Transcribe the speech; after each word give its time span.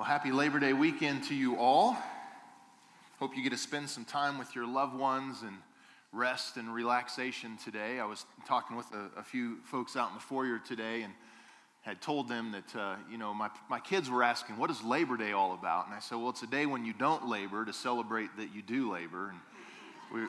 Well, 0.00 0.08
happy 0.08 0.32
Labor 0.32 0.58
Day 0.58 0.72
weekend 0.72 1.24
to 1.24 1.34
you 1.34 1.58
all. 1.58 1.94
Hope 3.18 3.36
you 3.36 3.42
get 3.42 3.52
to 3.52 3.58
spend 3.58 3.90
some 3.90 4.06
time 4.06 4.38
with 4.38 4.54
your 4.54 4.66
loved 4.66 4.96
ones 4.96 5.42
and 5.42 5.54
rest 6.10 6.56
and 6.56 6.72
relaxation 6.72 7.58
today. 7.62 8.00
I 8.00 8.06
was 8.06 8.24
talking 8.48 8.78
with 8.78 8.86
a, 8.94 9.20
a 9.20 9.22
few 9.22 9.58
folks 9.64 9.96
out 9.96 10.08
in 10.08 10.14
the 10.14 10.22
foyer 10.22 10.58
today 10.58 11.02
and 11.02 11.12
had 11.82 12.00
told 12.00 12.30
them 12.30 12.50
that, 12.52 12.80
uh, 12.80 12.96
you 13.10 13.18
know, 13.18 13.34
my, 13.34 13.50
my 13.68 13.78
kids 13.78 14.08
were 14.08 14.22
asking, 14.22 14.56
what 14.56 14.70
is 14.70 14.82
Labor 14.82 15.18
Day 15.18 15.32
all 15.32 15.52
about? 15.52 15.84
And 15.84 15.94
I 15.94 15.98
said, 15.98 16.16
well, 16.16 16.30
it's 16.30 16.42
a 16.42 16.46
day 16.46 16.64
when 16.64 16.86
you 16.86 16.94
don't 16.94 17.28
labor 17.28 17.66
to 17.66 17.72
celebrate 17.74 18.34
that 18.38 18.54
you 18.54 18.62
do 18.62 18.90
labor. 18.90 19.28
And 19.28 19.38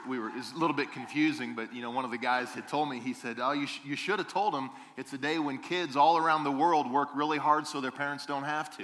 we, 0.05 0.17
we 0.17 0.19
were, 0.19 0.31
it's 0.35 0.51
a 0.51 0.57
little 0.57 0.75
bit 0.75 0.91
confusing, 0.91 1.55
but 1.55 1.73
you 1.73 1.81
know, 1.81 1.91
one 1.91 2.03
of 2.03 2.11
the 2.11 2.17
guys 2.17 2.49
had 2.49 2.67
told 2.67 2.89
me, 2.89 2.99
he 2.99 3.13
said, 3.13 3.37
oh, 3.39 3.53
you, 3.53 3.67
sh- 3.67 3.79
you 3.85 3.95
should 3.95 4.19
have 4.19 4.27
told 4.27 4.53
them 4.53 4.69
it's 4.97 5.13
a 5.13 5.17
day 5.17 5.39
when 5.39 5.59
kids 5.59 5.95
all 5.95 6.17
around 6.17 6.43
the 6.43 6.51
world 6.51 6.91
work 6.91 7.07
really 7.15 7.37
hard 7.37 7.65
so 7.65 7.79
their 7.79 7.89
parents 7.89 8.25
don't 8.25 8.43
have 8.43 8.75
to. 8.75 8.83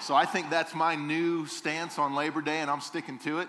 So 0.00 0.14
I 0.14 0.26
think 0.26 0.48
that's 0.48 0.76
my 0.76 0.94
new 0.94 1.46
stance 1.46 1.98
on 1.98 2.14
Labor 2.14 2.40
Day, 2.40 2.60
and 2.60 2.70
I'm 2.70 2.80
sticking 2.80 3.18
to 3.20 3.40
it. 3.40 3.48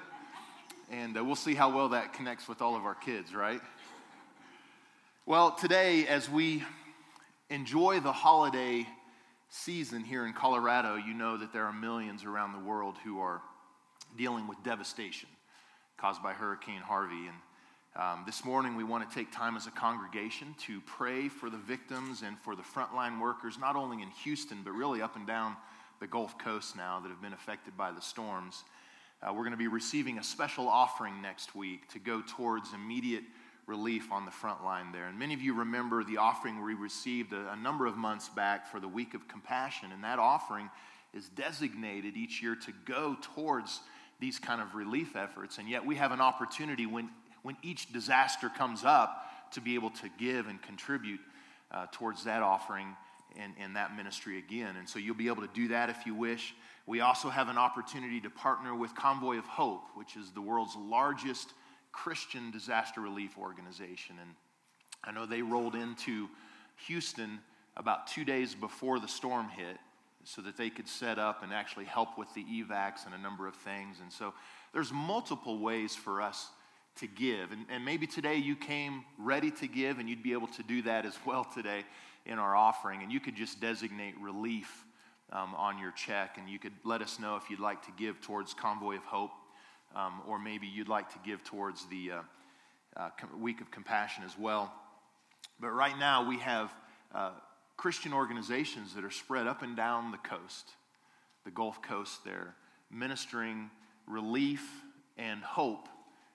And 0.90 1.16
uh, 1.16 1.23
we'll 1.23 1.35
see 1.35 1.53
how 1.53 1.73
well 1.73 1.90
that 1.90 2.13
connects 2.13 2.48
with 2.48 2.59
all 2.59 2.76
of 2.76 2.85
our 2.85 2.95
kids, 2.95 3.35
right? 3.35 3.62
Well, 5.27 5.52
today, 5.52 6.07
as 6.07 6.27
we 6.27 6.63
enjoy 7.52 7.99
the 7.99 8.12
holiday 8.12 8.88
season 9.49 10.04
here 10.04 10.26
in 10.26 10.34
Colorado, 10.34 10.95
you 10.95 11.13
know 11.13 11.38
that 11.38 11.54
there 11.54 11.66
are 11.66 11.71
millions 11.71 12.26
around 12.26 12.54
the 12.54 12.68
world 12.68 12.95
who 13.04 13.20
are 13.20 13.41
dealing 14.18 14.48
with 14.48 14.57
devastation 14.63 15.29
caused 15.98 16.23
by 16.23 16.34
Hurricane 16.34 16.82
Harvey. 16.82 17.27
And 17.27 18.04
um, 18.04 18.23
this 18.26 18.43
morning, 18.43 18.76
we 18.76 18.84
want 18.84 19.07
to 19.07 19.16
take 19.16 19.32
time 19.32 19.55
as 19.55 19.68
a 19.68 19.71
congregation 19.71 20.55
to 20.66 20.82
pray 20.82 21.29
for 21.29 21.51
the 21.51 21.57
victims 21.57 22.23
and 22.26 22.40
for 22.40 22.55
the 22.55 22.63
frontline 22.63 23.21
workers, 23.21 23.60
not 23.60 23.76
only 23.76 24.01
in 24.01 24.10
Houston, 24.23 24.62
but 24.63 24.71
really 24.71 24.99
up 24.99 25.16
and 25.16 25.27
down 25.27 25.55
the 25.99 26.07
Gulf 26.07 26.37
Coast 26.37 26.75
now 26.75 26.99
that 26.99 27.09
have 27.09 27.21
been 27.21 27.33
affected 27.33 27.75
by 27.75 27.91
the 27.91 28.01
storms. 28.01 28.63
Uh, 29.21 29.33
we're 29.33 29.41
going 29.41 29.51
to 29.51 29.57
be 29.57 29.67
receiving 29.67 30.17
a 30.17 30.23
special 30.23 30.67
offering 30.67 31.21
next 31.21 31.55
week 31.55 31.89
to 31.89 31.99
go 31.99 32.21
towards 32.25 32.73
immediate 32.73 33.23
relief 33.67 34.11
on 34.11 34.25
the 34.25 34.31
front 34.31 34.63
line 34.63 34.91
there. 34.91 35.07
And 35.07 35.20
many 35.20 35.33
of 35.33 35.41
you 35.41 35.53
remember 35.53 36.03
the 36.03 36.17
offering 36.17 36.63
we 36.63 36.73
received 36.73 37.33
a, 37.33 37.51
a 37.51 37.55
number 37.55 37.85
of 37.85 37.97
months 37.97 38.29
back 38.29 38.65
for 38.65 38.79
the 38.79 38.87
Week 38.87 39.13
of 39.13 39.27
Compassion, 39.27 39.91
and 39.91 40.03
that 40.03 40.20
offering 40.20 40.70
is 41.13 41.27
designated 41.29 42.15
each 42.15 42.41
year 42.41 42.55
to 42.55 42.71
go 42.85 43.17
towards 43.35 43.81
these 44.20 44.39
kind 44.39 44.61
of 44.61 44.75
relief 44.75 45.15
efforts. 45.15 45.57
And 45.57 45.70
yet 45.70 45.85
we 45.85 45.95
have 45.95 46.11
an 46.11 46.21
opportunity 46.21 46.85
when, 46.85 47.09
when 47.43 47.57
each 47.61 47.91
disaster 47.91 48.49
comes 48.49 48.83
up 48.85 49.25
to 49.51 49.61
be 49.61 49.75
able 49.75 49.89
to 49.91 50.09
give 50.17 50.47
and 50.47 50.61
contribute 50.61 51.20
uh, 51.71 51.87
towards 51.91 52.23
that 52.23 52.41
offering 52.41 52.95
and, 53.38 53.54
and 53.60 53.76
that 53.76 53.96
ministry 53.96 54.38
again. 54.38 54.76
And 54.77 54.88
so 54.88 54.99
you'll 54.99 55.16
be 55.16 55.27
able 55.27 55.41
to 55.41 55.54
do 55.54 55.70
that 55.70 55.90
if 55.90 56.05
you 56.05 56.16
wish. 56.16 56.54
We 56.85 57.02
also 57.02 57.30
have 57.30 57.49
an 57.49 57.58
opportunity 57.58 58.20
to 58.22 58.30
partner 58.30 58.74
with 58.76 58.96
Convoy 58.96 59.38
of 59.38 59.46
Hope, 59.46 59.84
which 59.96 60.16
is 60.16 60.32
the 60.32 60.41
world's 60.41 60.76
largest 60.76 61.54
Christian 61.91 62.52
disaster 62.52 63.02
relief 63.02 63.38
organization. 63.38 64.16
And 64.19 64.31
I 65.03 65.12
know 65.12 65.25
they 65.25 65.41
rolled 65.41 65.75
into 65.75 66.28
Houston 66.88 67.40
about 67.78 68.07
two 68.07 68.25
days 68.25 68.56
before 68.56 69.00
the 69.00 69.07
storm 69.07 69.50
hit 69.50 69.78
so 70.24 70.41
that 70.41 70.57
they 70.57 70.69
could 70.69 70.88
set 70.88 71.18
up 71.18 71.44
and 71.44 71.53
actually 71.53 71.85
help 71.85 72.18
with 72.18 72.34
the 72.34 72.44
evacs 72.44 73.06
and 73.06 73.13
a 73.13 73.18
number 73.18 73.47
of 73.47 73.56
things. 73.56 73.97
And 74.02 74.12
so 74.12 74.34
there's 74.74 74.91
multiple 74.91 75.59
ways 75.59 75.96
for 75.96 76.22
us 76.22 76.50
to 76.97 77.07
give. 77.07 77.52
And, 77.52 77.66
and 77.69 77.85
maybe 77.85 78.06
today 78.06 78.35
you 78.35 78.56
came 78.56 79.06
ready 79.18 79.52
to 79.52 79.68
give, 79.68 80.00
and 80.00 80.09
you'd 80.09 80.24
be 80.24 80.34
able 80.34 80.47
to 80.47 80.63
do 80.63 80.81
that 80.84 81.06
as 81.06 81.18
well 81.25 81.45
today 81.45 81.84
in 82.29 82.40
our 82.40 82.56
offering. 82.56 83.03
And 83.03 83.12
you 83.12 83.19
could 83.19 83.35
just 83.35 83.59
designate 83.59 84.13
relief 84.22 84.85
um, 85.34 85.53
on 85.56 85.78
your 85.78 85.91
check, 85.91 86.38
and 86.38 86.50
you 86.50 86.59
could 86.59 86.73
let 86.85 87.01
us 87.01 87.19
know 87.19 87.35
if 87.35 87.50
you'd 87.50 87.59
like 87.59 87.85
to 87.85 87.91
give 87.97 88.22
towards 88.22 88.53
Convoy 88.53 88.95
of 88.95 89.03
Hope, 89.03 89.31
um, 89.95 90.22
or 90.25 90.39
maybe 90.39 90.66
you'd 90.68 90.88
like 90.88 91.09
to 91.09 91.19
give 91.25 91.44
towards 91.44 91.85
the 91.88 92.12
uh, 92.12 92.22
uh, 92.95 93.09
Week 93.38 93.59
of 93.59 93.69
Compassion 93.69 94.23
as 94.23 94.38
well. 94.39 94.72
But 95.59 95.72
right 95.72 95.97
now 96.00 96.28
we 96.28 96.38
have. 96.38 96.73
Uh, 97.13 97.31
Christian 97.79 98.12
organizations 98.12 98.94
that 98.95 99.06
are 99.06 99.09
spread 99.09 99.47
up 99.47 99.62
and 99.62 99.73
down 99.78 100.12
the 100.12 100.18
coast, 100.18 100.72
the 101.45 101.50
Gulf 101.50 101.81
Coast 101.81 102.25
there, 102.25 102.56
ministering 102.91 103.72
relief 104.06 104.84
and 105.18 105.41
hope 105.41 105.88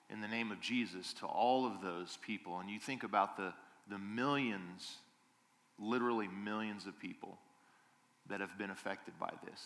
in 0.09 0.21
the 0.21 0.27
name 0.27 0.51
of 0.51 0.59
Jesus 0.59 1.13
to 1.13 1.27
all 1.27 1.67
of 1.67 1.83
those 1.83 2.17
people. 2.25 2.57
And 2.57 2.67
you 2.67 2.79
think 2.79 3.03
about 3.03 3.37
the, 3.37 3.53
the 3.87 3.99
millions, 3.99 4.95
literally 5.79 6.27
millions 6.27 6.85
of 6.85 6.99
people 6.99 7.37
that 8.29 8.39
have 8.39 8.57
been 8.57 8.69
affected 8.69 9.13
by 9.19 9.31
this. 9.45 9.61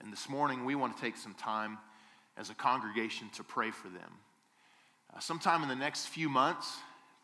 And 0.00 0.12
this 0.12 0.28
morning, 0.28 0.64
we 0.64 0.74
want 0.74 0.96
to 0.96 1.02
take 1.02 1.16
some 1.16 1.34
time 1.34 1.78
as 2.36 2.50
a 2.50 2.54
congregation 2.54 3.30
to 3.36 3.44
pray 3.44 3.70
for 3.70 3.88
them. 3.88 4.10
Uh, 5.14 5.20
sometime 5.20 5.62
in 5.62 5.68
the 5.68 5.76
next 5.76 6.06
few 6.06 6.28
months, 6.28 6.76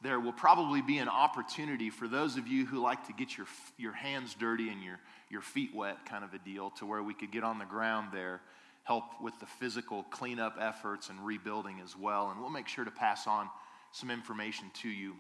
there 0.03 0.19
will 0.19 0.33
probably 0.33 0.81
be 0.81 0.99
an 0.99 1.09
opportunity 1.09 1.91
for 1.91 2.09
those 2.09 2.37
of 2.37 2.47
you 2.47 2.65
who 2.65 2.81
like 2.81 3.07
to 3.07 3.13
get 3.13 3.37
your, 3.37 3.47
your 3.77 3.93
hands 3.93 4.35
dirty 4.39 4.71
and 4.71 4.83
your, 4.83 4.99
your 5.29 5.43
feet 5.43 5.75
wet, 5.75 6.07
kind 6.07 6.25
of 6.25 6.33
a 6.33 6.39
deal, 6.39 6.71
to 6.71 6.87
where 6.87 7.03
we 7.03 7.13
could 7.13 7.31
get 7.31 7.45
on 7.45 7.59
the 7.59 7.65
ground 7.67 8.09
there, 8.13 8.41
help 8.85 9.05
with 9.21 9.39
the 9.41 9.47
physical 9.47 10.05
cleanup 10.05 10.57
efforts 10.59 11.11
and 11.11 11.21
rebuilding 11.27 11.81
as 11.85 11.97
well. 11.97 12.31
And 12.31 12.41
we'll 12.41 12.51
make 12.51 12.69
sure 12.69 12.85
to 12.85 12.91
pass 12.91 13.27
on 13.27 13.51
some 13.93 14.11
information 14.11 14.71
to 14.83 14.89
you 14.89 15.15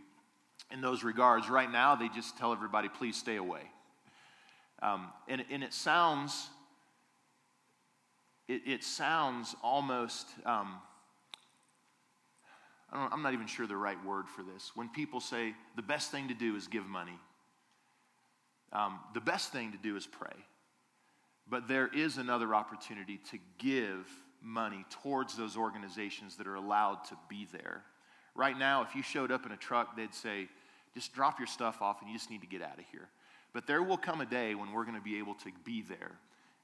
in 0.70 0.80
those 0.80 1.04
regards. 1.04 1.48
Right 1.48 1.70
now, 1.70 1.96
they 1.96 2.08
just 2.08 2.38
tell 2.38 2.52
everybody, 2.52 2.88
please 2.88 3.16
stay 3.16 3.36
away. 3.36 3.62
Um, 4.82 5.08
and, 5.28 5.44
and 5.50 5.62
it 5.62 5.74
sounds, 5.74 6.48
it, 8.48 8.62
it 8.66 8.84
sounds 8.84 9.54
almost. 9.62 10.26
Um, 10.44 10.76
I 12.92 13.08
am 13.12 13.22
not 13.22 13.34
even 13.34 13.46
sure 13.46 13.66
the 13.66 13.76
right 13.76 14.02
word 14.04 14.28
for 14.28 14.42
this. 14.42 14.72
When 14.74 14.88
people 14.88 15.20
say 15.20 15.54
the 15.76 15.82
best 15.82 16.10
thing 16.10 16.28
to 16.28 16.34
do 16.34 16.56
is 16.56 16.66
give 16.66 16.86
money, 16.86 17.18
um, 18.72 18.98
the 19.14 19.20
best 19.20 19.52
thing 19.52 19.72
to 19.72 19.78
do 19.78 19.96
is 19.96 20.06
pray. 20.06 20.36
But 21.48 21.68
there 21.68 21.88
is 21.88 22.16
another 22.16 22.54
opportunity 22.54 23.20
to 23.30 23.38
give 23.58 24.08
money 24.42 24.84
towards 25.02 25.36
those 25.36 25.56
organizations 25.56 26.36
that 26.36 26.46
are 26.46 26.54
allowed 26.54 27.04
to 27.08 27.16
be 27.28 27.46
there. 27.52 27.82
Right 28.34 28.58
now, 28.58 28.82
if 28.82 28.94
you 28.94 29.02
showed 29.02 29.30
up 29.30 29.44
in 29.44 29.52
a 29.52 29.56
truck, 29.56 29.96
they'd 29.96 30.14
say, 30.14 30.48
just 30.94 31.12
drop 31.12 31.38
your 31.38 31.46
stuff 31.46 31.80
off 31.80 32.00
and 32.00 32.10
you 32.10 32.16
just 32.16 32.30
need 32.30 32.40
to 32.40 32.46
get 32.46 32.62
out 32.62 32.78
of 32.78 32.84
here. 32.90 33.08
But 33.52 33.66
there 33.66 33.82
will 33.82 33.96
come 33.96 34.20
a 34.20 34.26
day 34.26 34.54
when 34.54 34.72
we're 34.72 34.84
going 34.84 34.96
to 34.96 35.02
be 35.02 35.18
able 35.18 35.34
to 35.34 35.50
be 35.64 35.82
there 35.82 36.12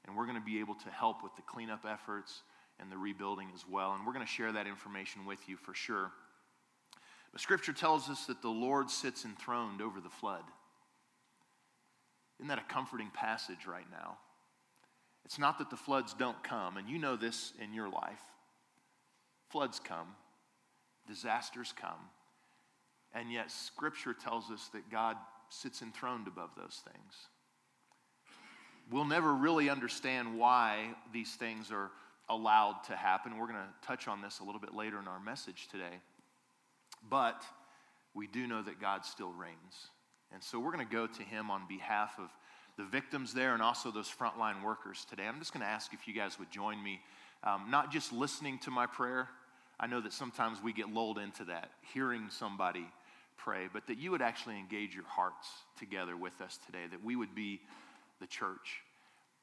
and 0.05 0.15
we're 0.15 0.25
going 0.25 0.39
to 0.39 0.45
be 0.45 0.59
able 0.59 0.75
to 0.75 0.89
help 0.89 1.23
with 1.23 1.35
the 1.35 1.41
cleanup 1.43 1.85
efforts 1.89 2.41
and 2.79 2.91
the 2.91 2.97
rebuilding 2.97 3.49
as 3.53 3.65
well. 3.69 3.93
And 3.93 4.05
we're 4.05 4.13
going 4.13 4.25
to 4.25 4.31
share 4.31 4.51
that 4.53 4.67
information 4.67 5.25
with 5.25 5.39
you 5.47 5.57
for 5.57 5.73
sure. 5.73 6.11
But 7.31 7.41
Scripture 7.41 7.73
tells 7.73 8.09
us 8.09 8.25
that 8.25 8.41
the 8.41 8.49
Lord 8.49 8.89
sits 8.89 9.25
enthroned 9.25 9.81
over 9.81 9.99
the 9.99 10.09
flood. 10.09 10.43
Isn't 12.39 12.49
that 12.49 12.59
a 12.59 12.73
comforting 12.73 13.09
passage 13.13 13.65
right 13.67 13.89
now? 13.91 14.17
It's 15.25 15.39
not 15.39 15.57
that 15.57 15.69
the 15.69 15.75
floods 15.75 16.13
don't 16.13 16.41
come, 16.43 16.77
and 16.77 16.87
you 16.87 16.97
know 16.97 17.17
this 17.17 17.51
in 17.61 17.73
your 17.73 17.89
life. 17.89 18.21
Floods 19.49 19.79
come, 19.83 20.07
disasters 21.05 21.73
come, 21.75 21.99
and 23.17 23.31
yet 23.31 23.51
Scripture 23.51 24.13
tells 24.13 24.51
us 24.51 24.69
that 24.73 24.89
God 24.91 25.17
sits 25.49 25.81
enthroned 25.81 26.27
above 26.27 26.51
those 26.55 26.81
things. 26.85 27.13
We'll 28.91 29.05
never 29.05 29.33
really 29.33 29.69
understand 29.69 30.37
why 30.37 30.89
these 31.11 31.33
things 31.35 31.71
are 31.71 31.89
allowed 32.29 32.83
to 32.87 32.95
happen. 32.95 33.37
We're 33.37 33.47
going 33.47 33.59
to 33.59 33.87
touch 33.87 34.07
on 34.07 34.21
this 34.21 34.39
a 34.39 34.43
little 34.43 34.61
bit 34.61 34.73
later 34.73 34.99
in 34.99 35.07
our 35.07 35.19
message 35.19 35.67
today. 35.71 36.01
But 37.09 37.43
we 38.13 38.27
do 38.27 38.47
know 38.47 38.61
that 38.61 38.79
God 38.79 39.03
still 39.03 39.31
reigns. 39.31 39.89
And 40.33 40.43
so 40.43 40.59
we're 40.59 40.71
going 40.71 40.87
to 40.87 40.93
go 40.93 41.07
to 41.07 41.23
him 41.23 41.49
on 41.49 41.67
behalf 41.67 42.13
of 42.19 42.29
the 42.77 42.85
victims 42.85 43.33
there 43.33 43.53
and 43.53 43.61
also 43.61 43.91
those 43.91 44.09
frontline 44.09 44.63
workers 44.63 45.05
today. 45.09 45.23
I'm 45.27 45.39
just 45.39 45.53
going 45.53 45.65
to 45.65 45.67
ask 45.71 45.93
if 45.93 46.07
you 46.07 46.13
guys 46.13 46.37
would 46.37 46.51
join 46.51 46.81
me, 46.83 47.01
um, 47.43 47.67
not 47.69 47.91
just 47.91 48.13
listening 48.13 48.59
to 48.59 48.71
my 48.71 48.85
prayer. 48.85 49.29
I 49.79 49.87
know 49.87 50.01
that 50.01 50.13
sometimes 50.13 50.61
we 50.61 50.73
get 50.73 50.89
lulled 50.89 51.17
into 51.17 51.45
that, 51.45 51.71
hearing 51.93 52.27
somebody 52.29 52.85
pray, 53.37 53.67
but 53.71 53.87
that 53.87 53.97
you 53.97 54.11
would 54.11 54.21
actually 54.21 54.57
engage 54.57 54.93
your 54.93 55.05
hearts 55.05 55.47
together 55.77 56.17
with 56.17 56.41
us 56.41 56.59
today, 56.65 56.85
that 56.89 57.03
we 57.03 57.15
would 57.15 57.33
be 57.35 57.61
the 58.19 58.27
church 58.27 58.81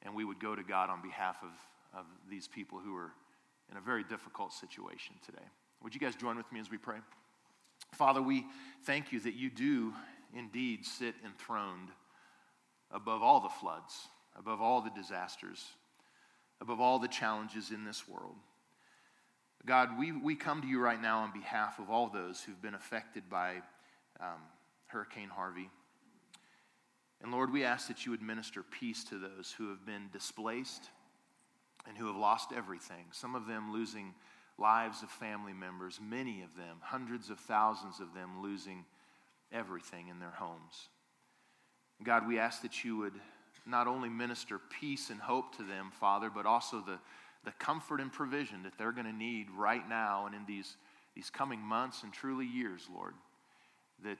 and 0.03 0.13
we 0.13 0.23
would 0.23 0.39
go 0.39 0.55
to 0.55 0.63
God 0.63 0.89
on 0.89 1.01
behalf 1.01 1.37
of, 1.41 1.99
of 1.99 2.05
these 2.29 2.47
people 2.47 2.79
who 2.79 2.95
are 2.95 3.11
in 3.71 3.77
a 3.77 3.81
very 3.81 4.03
difficult 4.03 4.53
situation 4.53 5.15
today. 5.25 5.45
Would 5.83 5.93
you 5.93 5.99
guys 5.99 6.15
join 6.15 6.37
with 6.37 6.51
me 6.51 6.59
as 6.59 6.69
we 6.69 6.77
pray? 6.77 6.97
Father, 7.93 8.21
we 8.21 8.45
thank 8.83 9.11
you 9.11 9.19
that 9.21 9.35
you 9.35 9.49
do 9.49 9.93
indeed 10.35 10.85
sit 10.85 11.15
enthroned 11.23 11.89
above 12.91 13.23
all 13.23 13.39
the 13.39 13.49
floods, 13.49 14.07
above 14.37 14.61
all 14.61 14.81
the 14.81 14.91
disasters, 14.91 15.65
above 16.61 16.79
all 16.79 16.99
the 16.99 17.07
challenges 17.07 17.71
in 17.71 17.83
this 17.85 18.07
world. 18.07 18.35
God, 19.65 19.97
we, 19.97 20.11
we 20.11 20.35
come 20.35 20.61
to 20.61 20.67
you 20.67 20.79
right 20.79 21.01
now 21.01 21.19
on 21.19 21.31
behalf 21.31 21.79
of 21.79 21.89
all 21.89 22.07
those 22.07 22.41
who've 22.41 22.61
been 22.61 22.75
affected 22.75 23.23
by 23.29 23.61
um, 24.19 24.41
Hurricane 24.87 25.29
Harvey. 25.29 25.69
And 27.21 27.31
Lord, 27.31 27.51
we 27.51 27.63
ask 27.63 27.87
that 27.87 28.05
you 28.05 28.11
would 28.11 28.21
minister 28.21 28.63
peace 28.63 29.03
to 29.05 29.17
those 29.17 29.53
who 29.57 29.69
have 29.69 29.85
been 29.85 30.09
displaced 30.11 30.89
and 31.87 31.97
who 31.97 32.07
have 32.07 32.15
lost 32.15 32.51
everything. 32.55 33.05
Some 33.11 33.35
of 33.35 33.47
them 33.47 33.71
losing 33.71 34.13
lives 34.57 35.03
of 35.03 35.09
family 35.09 35.53
members, 35.53 35.99
many 36.01 36.41
of 36.41 36.55
them, 36.55 36.77
hundreds 36.81 37.29
of 37.29 37.39
thousands 37.39 37.99
of 37.99 38.13
them, 38.13 38.41
losing 38.41 38.85
everything 39.51 40.07
in 40.07 40.19
their 40.19 40.33
homes. 40.37 40.89
God, 42.03 42.27
we 42.27 42.39
ask 42.39 42.61
that 42.61 42.83
you 42.83 42.97
would 42.97 43.13
not 43.65 43.87
only 43.87 44.09
minister 44.09 44.59
peace 44.79 45.09
and 45.09 45.19
hope 45.19 45.55
to 45.57 45.63
them, 45.63 45.91
Father, 45.99 46.29
but 46.29 46.45
also 46.45 46.81
the, 46.81 46.99
the 47.43 47.51
comfort 47.51 47.99
and 47.99 48.11
provision 48.11 48.63
that 48.63 48.77
they're 48.77 48.91
going 48.91 49.07
to 49.07 49.13
need 49.13 49.47
right 49.51 49.87
now 49.87 50.25
and 50.25 50.35
in 50.35 50.45
these, 50.45 50.77
these 51.15 51.29
coming 51.29 51.59
months 51.59 52.03
and 52.03 52.13
truly 52.13 52.45
years, 52.45 52.87
Lord. 52.93 53.13
That 54.03 54.19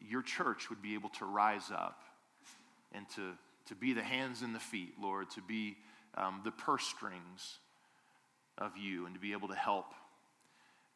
your 0.00 0.22
church 0.22 0.70
would 0.70 0.82
be 0.82 0.94
able 0.94 1.10
to 1.10 1.24
rise 1.24 1.70
up 1.70 2.02
and 2.92 3.08
to, 3.16 3.32
to 3.66 3.74
be 3.74 3.92
the 3.92 4.02
hands 4.02 4.42
and 4.42 4.54
the 4.54 4.60
feet, 4.60 4.94
Lord, 5.00 5.30
to 5.30 5.42
be 5.42 5.76
um, 6.16 6.40
the 6.44 6.50
purse 6.50 6.84
strings 6.84 7.58
of 8.58 8.76
you 8.76 9.06
and 9.06 9.14
to 9.14 9.20
be 9.20 9.32
able 9.32 9.48
to 9.48 9.54
help. 9.54 9.92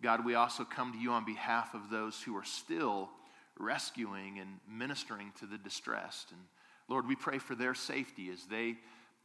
God, 0.02 0.24
we 0.24 0.34
also 0.34 0.64
come 0.64 0.92
to 0.92 0.98
you 0.98 1.10
on 1.10 1.24
behalf 1.24 1.74
of 1.74 1.90
those 1.90 2.22
who 2.22 2.36
are 2.36 2.44
still 2.44 3.10
rescuing 3.58 4.38
and 4.38 4.48
ministering 4.68 5.32
to 5.38 5.46
the 5.46 5.58
distressed. 5.58 6.30
And 6.30 6.40
Lord, 6.88 7.06
we 7.06 7.16
pray 7.16 7.38
for 7.38 7.54
their 7.54 7.74
safety 7.74 8.30
as 8.32 8.46
they, 8.46 8.76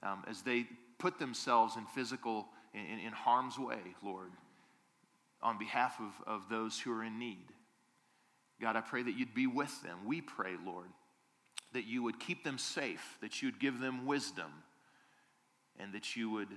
um, 0.03 0.23
as 0.27 0.41
they 0.41 0.65
put 0.97 1.17
themselves 1.17 1.77
in 1.77 1.85
physical, 1.85 2.47
in, 2.73 2.99
in 2.99 3.13
harm's 3.13 3.57
way, 3.57 3.79
Lord, 4.03 4.31
on 5.41 5.57
behalf 5.57 5.99
of, 5.99 6.27
of 6.27 6.49
those 6.49 6.79
who 6.79 6.91
are 6.91 7.03
in 7.03 7.17
need. 7.17 7.45
God, 8.61 8.75
I 8.75 8.81
pray 8.81 9.03
that 9.03 9.17
you'd 9.17 9.33
be 9.33 9.47
with 9.47 9.81
them. 9.83 9.99
We 10.05 10.21
pray, 10.21 10.53
Lord, 10.65 10.87
that 11.73 11.85
you 11.85 12.03
would 12.03 12.19
keep 12.19 12.43
them 12.43 12.57
safe, 12.57 13.17
that 13.21 13.41
you'd 13.41 13.59
give 13.59 13.79
them 13.79 14.05
wisdom, 14.05 14.51
and 15.77 15.93
that 15.93 16.15
you 16.15 16.29
would 16.29 16.47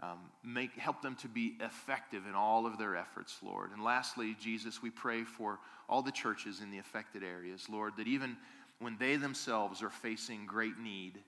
um, 0.00 0.18
make, 0.42 0.74
help 0.74 1.02
them 1.02 1.14
to 1.16 1.28
be 1.28 1.56
effective 1.60 2.26
in 2.26 2.34
all 2.34 2.66
of 2.66 2.78
their 2.78 2.96
efforts, 2.96 3.36
Lord. 3.42 3.70
And 3.72 3.84
lastly, 3.84 4.36
Jesus, 4.40 4.82
we 4.82 4.90
pray 4.90 5.24
for 5.24 5.58
all 5.88 6.02
the 6.02 6.10
churches 6.10 6.60
in 6.60 6.70
the 6.70 6.78
affected 6.78 7.22
areas, 7.22 7.66
Lord, 7.68 7.92
that 7.98 8.08
even 8.08 8.36
when 8.80 8.96
they 8.98 9.16
themselves 9.16 9.82
are 9.82 9.90
facing 9.90 10.46
great 10.46 10.78
need, 10.78 11.18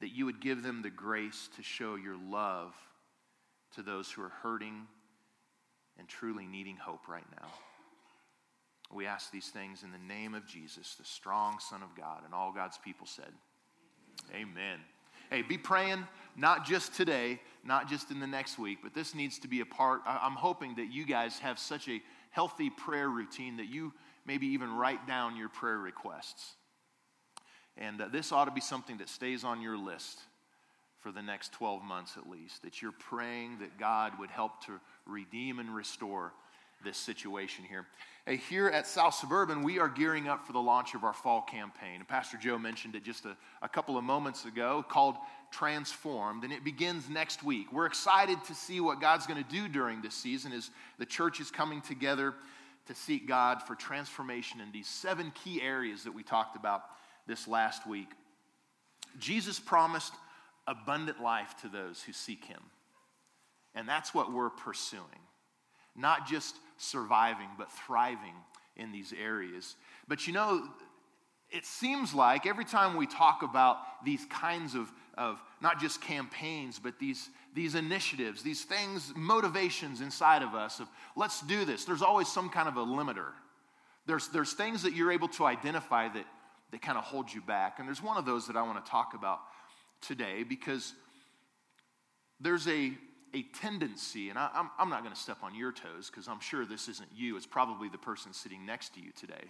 that 0.00 0.08
you 0.08 0.24
would 0.24 0.40
give 0.40 0.62
them 0.62 0.82
the 0.82 0.90
grace 0.90 1.48
to 1.56 1.62
show 1.62 1.94
your 1.94 2.16
love 2.16 2.74
to 3.76 3.82
those 3.82 4.10
who 4.10 4.22
are 4.22 4.32
hurting 4.42 4.86
and 5.98 6.08
truly 6.08 6.46
needing 6.46 6.76
hope 6.76 7.06
right 7.06 7.26
now. 7.40 7.48
We 8.92 9.06
ask 9.06 9.30
these 9.30 9.48
things 9.48 9.82
in 9.82 9.92
the 9.92 10.14
name 10.14 10.34
of 10.34 10.46
Jesus, 10.46 10.96
the 10.96 11.04
strong 11.04 11.58
Son 11.60 11.82
of 11.82 11.94
God, 11.96 12.22
and 12.24 12.34
all 12.34 12.52
God's 12.52 12.78
people 12.78 13.06
said, 13.06 13.32
Amen. 14.34 14.78
Hey, 15.30 15.42
be 15.42 15.56
praying 15.56 16.06
not 16.36 16.66
just 16.66 16.94
today, 16.94 17.40
not 17.64 17.88
just 17.88 18.10
in 18.10 18.18
the 18.18 18.26
next 18.26 18.58
week, 18.58 18.78
but 18.82 18.94
this 18.94 19.14
needs 19.14 19.38
to 19.40 19.48
be 19.48 19.60
a 19.60 19.66
part. 19.66 20.00
I'm 20.04 20.34
hoping 20.34 20.74
that 20.76 20.92
you 20.92 21.06
guys 21.06 21.38
have 21.38 21.58
such 21.58 21.88
a 21.88 22.02
healthy 22.30 22.70
prayer 22.70 23.08
routine 23.08 23.56
that 23.58 23.68
you 23.68 23.92
maybe 24.26 24.48
even 24.48 24.72
write 24.72 25.06
down 25.06 25.36
your 25.36 25.48
prayer 25.48 25.78
requests. 25.78 26.54
And 27.76 28.00
uh, 28.00 28.08
this 28.08 28.32
ought 28.32 28.46
to 28.46 28.50
be 28.50 28.60
something 28.60 28.98
that 28.98 29.08
stays 29.08 29.44
on 29.44 29.62
your 29.62 29.76
list 29.76 30.18
for 30.98 31.12
the 31.12 31.22
next 31.22 31.52
12 31.52 31.82
months 31.82 32.16
at 32.16 32.28
least, 32.28 32.62
that 32.62 32.82
you're 32.82 32.92
praying 32.92 33.58
that 33.60 33.78
God 33.78 34.18
would 34.18 34.30
help 34.30 34.64
to 34.66 34.72
redeem 35.06 35.58
and 35.58 35.74
restore 35.74 36.32
this 36.84 36.96
situation 36.96 37.64
here. 37.64 37.86
Here 38.48 38.68
at 38.68 38.86
South 38.86 39.14
Suburban, 39.14 39.62
we 39.62 39.78
are 39.78 39.88
gearing 39.88 40.28
up 40.28 40.46
for 40.46 40.52
the 40.52 40.60
launch 40.60 40.94
of 40.94 41.04
our 41.04 41.12
fall 41.12 41.42
campaign. 41.42 41.96
And 41.96 42.06
Pastor 42.06 42.36
Joe 42.36 42.58
mentioned 42.58 42.94
it 42.94 43.02
just 43.02 43.24
a, 43.24 43.36
a 43.62 43.68
couple 43.68 43.96
of 43.96 44.04
moments 44.04 44.44
ago 44.44 44.84
called 44.88 45.16
Transformed, 45.50 46.44
and 46.44 46.52
it 46.52 46.62
begins 46.62 47.08
next 47.08 47.42
week. 47.42 47.72
We're 47.72 47.86
excited 47.86 48.38
to 48.44 48.54
see 48.54 48.80
what 48.80 49.00
God's 49.00 49.26
going 49.26 49.42
to 49.42 49.50
do 49.50 49.68
during 49.68 50.00
this 50.00 50.14
season 50.14 50.52
as 50.52 50.70
the 50.98 51.06
church 51.06 51.40
is 51.40 51.50
coming 51.50 51.80
together 51.80 52.34
to 52.86 52.94
seek 52.94 53.26
God 53.26 53.62
for 53.62 53.74
transformation 53.74 54.60
in 54.60 54.70
these 54.70 54.86
seven 54.86 55.32
key 55.42 55.60
areas 55.60 56.04
that 56.04 56.12
we 56.12 56.22
talked 56.22 56.56
about 56.56 56.82
this 57.26 57.48
last 57.48 57.86
week. 57.86 58.08
Jesus 59.18 59.58
promised 59.58 60.12
abundant 60.66 61.20
life 61.20 61.54
to 61.62 61.68
those 61.68 62.02
who 62.02 62.12
seek 62.12 62.44
him. 62.44 62.60
And 63.74 63.88
that's 63.88 64.14
what 64.14 64.32
we're 64.32 64.50
pursuing. 64.50 65.04
Not 65.96 66.28
just 66.28 66.56
surviving, 66.80 67.48
but 67.58 67.70
thriving 67.70 68.34
in 68.76 68.92
these 68.92 69.12
areas. 69.12 69.76
But 70.08 70.26
you 70.26 70.32
know, 70.32 70.66
it 71.50 71.66
seems 71.66 72.14
like 72.14 72.46
every 72.46 72.64
time 72.64 72.96
we 72.96 73.06
talk 73.06 73.42
about 73.42 73.78
these 74.04 74.24
kinds 74.26 74.74
of, 74.74 74.90
of 75.18 75.40
not 75.60 75.80
just 75.80 76.00
campaigns, 76.00 76.78
but 76.78 76.98
these, 76.98 77.28
these 77.54 77.74
initiatives, 77.74 78.42
these 78.42 78.62
things, 78.62 79.12
motivations 79.16 80.00
inside 80.00 80.42
of 80.42 80.54
us 80.54 80.80
of 80.80 80.88
let's 81.16 81.42
do 81.42 81.64
this, 81.64 81.84
there's 81.84 82.02
always 82.02 82.28
some 82.28 82.48
kind 82.48 82.68
of 82.68 82.76
a 82.76 82.84
limiter. 82.84 83.32
There's, 84.06 84.28
there's 84.28 84.52
things 84.52 84.82
that 84.82 84.94
you're 84.94 85.12
able 85.12 85.28
to 85.28 85.44
identify 85.44 86.08
that, 86.08 86.24
that 86.70 86.82
kind 86.82 86.96
of 86.96 87.04
hold 87.04 87.32
you 87.32 87.42
back. 87.42 87.78
And 87.78 87.86
there's 87.86 88.02
one 88.02 88.16
of 88.16 88.24
those 88.24 88.46
that 88.46 88.56
I 88.56 88.62
want 88.62 88.84
to 88.84 88.90
talk 88.90 89.14
about 89.14 89.40
today 90.00 90.44
because 90.44 90.94
there's 92.40 92.66
a, 92.68 92.92
a 93.34 93.42
tendency, 93.42 94.28
and 94.30 94.38
I, 94.38 94.46
am 94.46 94.50
I'm, 94.54 94.70
I'm 94.78 94.88
not 94.90 95.02
going 95.02 95.14
to 95.14 95.20
step 95.20 95.38
on 95.42 95.54
your 95.54 95.72
toes 95.72 96.10
because 96.10 96.28
I'm 96.28 96.40
sure 96.40 96.64
this 96.64 96.88
isn't 96.88 97.08
you, 97.14 97.36
it's 97.36 97.46
probably 97.46 97.88
the 97.88 97.98
person 97.98 98.32
sitting 98.32 98.66
next 98.66 98.94
to 98.94 99.00
you 99.00 99.12
today. 99.18 99.44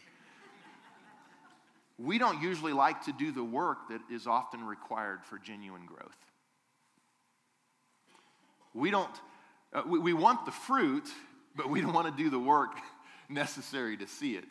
we 1.99 2.19
don't 2.19 2.41
usually 2.43 2.73
like 2.73 3.05
to 3.05 3.13
do 3.13 3.33
the 3.33 3.45
work 3.45 3.89
that 3.89 4.01
is 4.11 4.27
often 4.27 4.65
required 4.65 5.25
for 5.25 5.39
genuine 5.39 5.87
growth. 5.87 6.17
We 8.75 8.91
don't, 8.91 9.11
uh, 9.73 9.83
we, 9.87 9.99
we 9.99 10.13
want 10.13 10.45
the 10.45 10.53
fruit, 10.53 11.09
but 11.57 11.69
we 11.69 11.81
don't 11.81 11.93
want 11.93 12.15
to 12.15 12.23
do 12.23 12.31
the 12.31 12.39
work 12.39 12.73
necessary 13.29 13.97
to 13.97 14.07
see 14.07 14.37
it. 14.37 14.45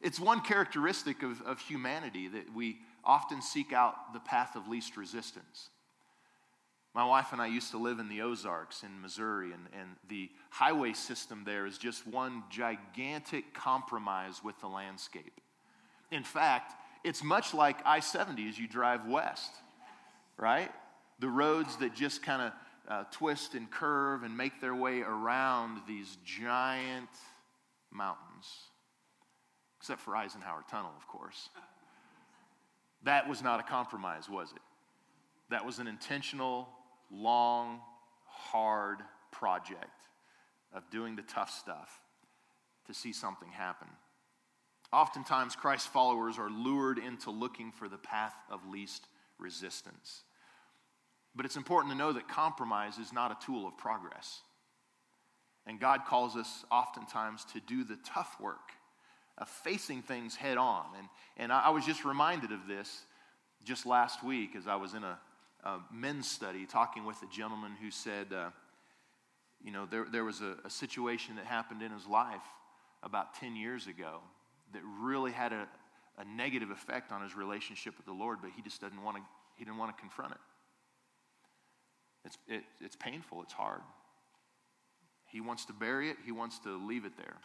It's 0.00 0.18
one 0.18 0.40
characteristic 0.40 1.22
of, 1.22 1.42
of 1.42 1.60
humanity 1.60 2.28
that 2.28 2.54
we 2.54 2.78
often 3.04 3.42
seek 3.42 3.72
out 3.72 4.12
the 4.12 4.20
path 4.20 4.56
of 4.56 4.68
least 4.68 4.96
resistance. 4.96 5.68
My 6.94 7.04
wife 7.04 7.32
and 7.32 7.40
I 7.40 7.46
used 7.46 7.70
to 7.70 7.78
live 7.78 8.00
in 8.00 8.08
the 8.08 8.22
Ozarks 8.22 8.82
in 8.82 9.00
Missouri, 9.00 9.52
and, 9.52 9.68
and 9.78 9.90
the 10.08 10.28
highway 10.50 10.92
system 10.92 11.44
there 11.44 11.64
is 11.64 11.78
just 11.78 12.04
one 12.06 12.42
gigantic 12.50 13.54
compromise 13.54 14.42
with 14.42 14.58
the 14.60 14.66
landscape. 14.66 15.40
In 16.10 16.24
fact, 16.24 16.74
it's 17.04 17.22
much 17.22 17.54
like 17.54 17.78
I 17.86 18.00
70 18.00 18.48
as 18.48 18.58
you 18.58 18.66
drive 18.66 19.06
west, 19.06 19.52
right? 20.36 20.70
The 21.20 21.28
roads 21.28 21.76
that 21.76 21.94
just 21.94 22.22
kind 22.24 22.42
of 22.42 22.52
uh, 22.88 23.04
twist 23.12 23.54
and 23.54 23.70
curve 23.70 24.24
and 24.24 24.36
make 24.36 24.60
their 24.60 24.74
way 24.74 25.02
around 25.02 25.78
these 25.86 26.18
giant 26.24 27.08
mountains, 27.92 28.46
except 29.78 30.00
for 30.00 30.16
Eisenhower 30.16 30.64
Tunnel, 30.68 30.92
of 30.96 31.06
course. 31.06 31.50
That 33.04 33.28
was 33.28 33.42
not 33.42 33.60
a 33.60 33.62
compromise, 33.62 34.28
was 34.28 34.50
it? 34.50 34.62
That 35.50 35.64
was 35.64 35.78
an 35.78 35.86
intentional 35.86 36.68
long, 37.10 37.80
hard 38.26 38.98
project 39.32 40.06
of 40.72 40.88
doing 40.90 41.16
the 41.16 41.22
tough 41.22 41.50
stuff 41.50 42.00
to 42.86 42.94
see 42.94 43.12
something 43.12 43.50
happen. 43.50 43.88
Oftentimes, 44.92 45.54
Christ's 45.54 45.86
followers 45.86 46.38
are 46.38 46.50
lured 46.50 46.98
into 46.98 47.30
looking 47.30 47.70
for 47.70 47.88
the 47.88 47.98
path 47.98 48.34
of 48.50 48.66
least 48.66 49.06
resistance. 49.38 50.22
But 51.34 51.46
it's 51.46 51.56
important 51.56 51.92
to 51.92 51.98
know 51.98 52.12
that 52.12 52.28
compromise 52.28 52.98
is 52.98 53.12
not 53.12 53.30
a 53.30 53.46
tool 53.46 53.66
of 53.66 53.76
progress. 53.76 54.40
And 55.66 55.78
God 55.78 56.00
calls 56.06 56.36
us 56.36 56.64
oftentimes 56.72 57.44
to 57.52 57.60
do 57.60 57.84
the 57.84 57.98
tough 58.04 58.36
work 58.40 58.72
of 59.38 59.48
facing 59.48 60.02
things 60.02 60.34
head 60.34 60.56
on. 60.56 60.86
And, 60.98 61.08
and 61.36 61.52
I, 61.52 61.66
I 61.66 61.70
was 61.70 61.86
just 61.86 62.04
reminded 62.04 62.50
of 62.50 62.66
this 62.66 63.04
just 63.64 63.86
last 63.86 64.24
week 64.24 64.56
as 64.56 64.66
I 64.66 64.76
was 64.76 64.94
in 64.94 65.04
a 65.04 65.18
uh, 65.64 65.78
men's 65.92 66.28
study 66.28 66.66
talking 66.66 67.04
with 67.04 67.20
a 67.22 67.26
gentleman 67.26 67.72
who 67.80 67.90
said, 67.90 68.32
uh, 68.32 68.50
you 69.62 69.72
know, 69.72 69.86
there, 69.86 70.06
there 70.10 70.24
was 70.24 70.40
a, 70.40 70.56
a, 70.64 70.70
situation 70.70 71.36
that 71.36 71.44
happened 71.44 71.82
in 71.82 71.92
his 71.92 72.06
life 72.06 72.42
about 73.02 73.34
10 73.34 73.56
years 73.56 73.86
ago 73.86 74.20
that 74.72 74.80
really 75.00 75.32
had 75.32 75.52
a, 75.52 75.68
a 76.18 76.24
negative 76.24 76.70
effect 76.70 77.12
on 77.12 77.22
his 77.22 77.36
relationship 77.36 77.96
with 77.96 78.06
the 78.06 78.12
Lord, 78.12 78.38
but 78.40 78.50
he 78.56 78.62
just 78.62 78.80
didn't 78.80 79.02
want 79.02 79.18
to, 79.18 79.22
he 79.56 79.64
didn't 79.64 79.78
want 79.78 79.94
to 79.94 80.00
confront 80.00 80.32
it. 80.32 80.38
It's, 82.24 82.38
it, 82.48 82.62
it's 82.80 82.96
painful, 82.96 83.42
it's 83.42 83.52
hard. 83.52 83.80
He 85.26 85.40
wants 85.40 85.66
to 85.66 85.72
bury 85.72 86.10
it, 86.10 86.16
he 86.24 86.32
wants 86.32 86.58
to 86.60 86.76
leave 86.86 87.04
it 87.04 87.16
there. 87.16 87.36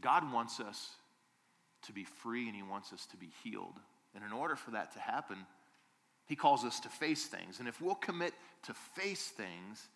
God 0.00 0.30
wants 0.32 0.60
us 0.60 0.90
to 1.86 1.92
be 1.92 2.04
free 2.04 2.46
and 2.46 2.56
he 2.56 2.62
wants 2.62 2.92
us 2.92 3.06
to 3.06 3.16
be 3.16 3.28
healed. 3.42 3.78
And 4.14 4.24
in 4.24 4.32
order 4.32 4.56
for 4.56 4.72
that 4.72 4.92
to 4.92 4.98
happen, 4.98 5.38
he 6.26 6.36
calls 6.36 6.64
us 6.64 6.80
to 6.80 6.88
face 6.88 7.26
things. 7.26 7.60
And 7.60 7.68
if 7.68 7.80
we'll 7.80 7.94
commit 7.94 8.34
to 8.64 8.74
face 8.74 9.28
things, 9.28 9.88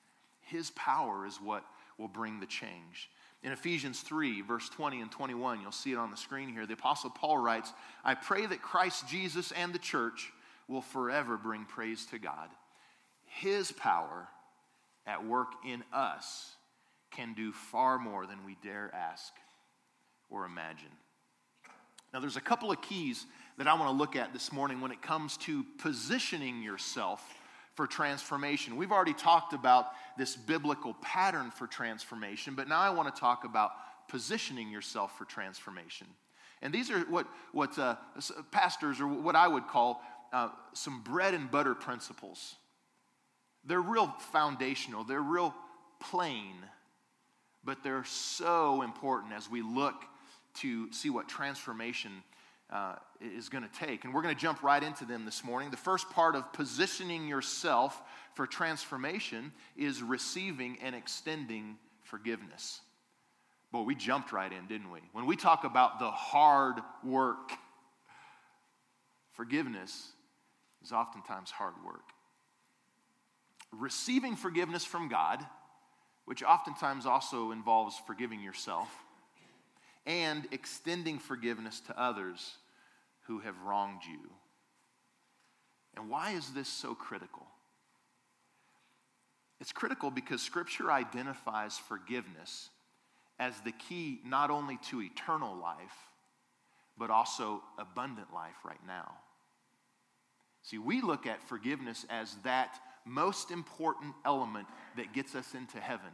His 0.43 0.71
power 0.71 1.27
is 1.27 1.37
what 1.37 1.65
will 1.99 2.09
bring 2.09 2.41
the 2.41 2.47
change. 2.47 3.11
In 3.43 3.53
Ephesians 3.53 4.01
3, 4.01 4.43
verse 4.43 4.69
20 4.69 5.01
and 5.01 5.11
21, 5.11 5.61
you'll 5.61 5.73
see 5.73 5.93
it 5.93 5.99
on 5.99 6.11
the 6.11 6.17
screen 6.17 6.49
here. 6.51 6.67
The 6.67 6.75
Apostle 6.75 7.11
Paul 7.11 7.39
writes, 7.39 7.73
I 8.05 8.15
pray 8.15 8.47
that 8.47 8.63
Christ 8.63 9.09
Jesus 9.09 9.51
and 9.53 9.73
the 9.73 9.79
church 9.79 10.31
will 10.69 10.83
forever 10.83 11.37
bring 11.37 11.65
praise 11.65 12.07
to 12.07 12.19
God. 12.19 12.49
His 13.25 13.73
power 13.73 14.29
at 15.07 15.27
work 15.27 15.53
in 15.67 15.83
us 15.93 16.55
can 17.11 17.35
do 17.35 17.51
far 17.53 17.99
more 17.99 18.27
than 18.27 18.45
we 18.45 18.57
dare 18.63 18.91
ask 18.95 19.33
or 20.29 20.45
imagine. 20.45 20.93
Now, 22.13 22.21
there's 22.21 22.37
a 22.37 22.41
couple 22.41 22.71
of 22.71 22.81
keys 22.83 23.25
that 23.61 23.69
I 23.69 23.75
want 23.75 23.90
to 23.90 23.95
look 23.95 24.17
at 24.17 24.33
this 24.33 24.55
morning 24.55 24.81
when 24.81 24.90
it 24.90 25.02
comes 25.02 25.37
to 25.37 25.67
positioning 25.76 26.62
yourself 26.62 27.23
for 27.75 27.87
transformation. 27.87 28.75
We've 28.75 28.90
already 28.90 29.12
talked 29.12 29.52
about 29.52 29.88
this 30.17 30.35
biblical 30.35 30.95
pattern 31.02 31.50
for 31.50 31.67
transformation, 31.67 32.55
but 32.55 32.69
now 32.69 32.81
I 32.81 32.88
want 32.88 33.14
to 33.14 33.21
talk 33.21 33.45
about 33.45 33.73
positioning 34.09 34.71
yourself 34.71 35.19
for 35.19 35.26
transformation. 35.26 36.07
And 36.62 36.73
these 36.73 36.90
are 36.90 37.00
what, 37.00 37.26
what 37.52 37.79
uh, 37.79 37.97
pastors, 38.50 38.99
or 38.99 39.07
what 39.07 39.37
I 39.37 39.47
would 39.47 39.69
call 39.69 40.00
uh, 40.33 40.49
some 40.73 41.02
bread 41.02 41.35
and 41.35 41.50
butter 41.50 41.75
principles. 41.75 42.55
They're 43.67 43.83
real 43.83 44.07
foundational, 44.33 45.05
they're 45.05 45.21
real 45.21 45.55
plain, 46.00 46.55
but 47.62 47.83
they're 47.85 48.05
so 48.05 48.81
important 48.81 49.35
as 49.35 49.50
we 49.50 49.61
look 49.61 49.97
to 50.61 50.90
see 50.95 51.11
what 51.11 51.29
transformation 51.29 52.23
uh, 52.73 52.95
is 53.21 53.49
going 53.49 53.65
to 53.65 53.71
take. 53.79 54.05
And 54.05 54.15
we're 54.15 54.23
going 54.23 54.35
to 54.35 54.41
jump 54.41 54.62
right 54.62 54.83
into 54.83 55.05
them 55.05 55.25
this 55.25 55.43
morning. 55.45 55.71
The 55.71 55.77
first 55.77 56.09
part 56.11 56.37
of 56.37 56.53
positioning 56.53 57.27
yourself 57.27 58.00
for 58.35 58.47
transformation 58.47 59.53
is 59.77 60.03
receiving 60.03 60.79
and 60.83 60.95
extending 60.95 61.77
forgiveness. 62.05 62.81
Boy, 63.73 63.83
we 63.83 63.95
jumped 63.95 64.33
right 64.33 64.53
in, 64.53 64.67
didn't 64.67 64.91
we? 64.91 65.00
When 65.12 65.27
we 65.27 65.37
talk 65.37 65.65
about 65.65 65.99
the 65.99 66.11
hard 66.11 66.77
work, 67.05 67.53
forgiveness 69.33 70.12
is 70.83 70.93
oftentimes 70.93 71.50
hard 71.50 71.75
work. 71.85 72.03
Receiving 73.73 74.35
forgiveness 74.35 74.85
from 74.85 75.09
God, 75.09 75.45
which 76.25 76.43
oftentimes 76.43 77.07
also 77.07 77.53
involves 77.53 77.97
forgiving 78.07 78.41
yourself, 78.41 78.89
and 80.07 80.47
extending 80.52 81.19
forgiveness 81.19 81.80
to 81.80 82.00
others 82.00 82.57
who 83.26 83.40
have 83.40 83.61
wronged 83.62 84.02
you. 84.11 84.30
And 85.97 86.09
why 86.09 86.33
is 86.33 86.50
this 86.50 86.69
so 86.69 86.95
critical? 86.95 87.47
It's 89.61 89.73
critical 89.73 90.11
because 90.11 90.40
Scripture 90.40 90.90
identifies 90.90 91.78
forgiveness 91.78 92.71
as 93.38 93.61
the 93.61 93.73
key 93.73 94.21
not 94.25 94.50
only 94.50 94.78
to 94.90 95.02
eternal 95.02 95.57
life, 95.57 95.97
but 96.97 97.11
also 97.11 97.62
abundant 97.78 98.33
life 98.33 98.57
right 98.64 98.80
now. 98.87 99.12
See, 100.62 100.78
we 100.78 101.00
look 101.00 101.26
at 101.26 101.42
forgiveness 101.42 102.04
as 102.11 102.37
that 102.45 102.78
most 103.07 103.50
important 103.50 104.14
element 104.25 104.66
that 104.97 105.12
gets 105.12 105.35
us 105.35 105.54
into 105.54 105.80
heaven. 105.80 106.11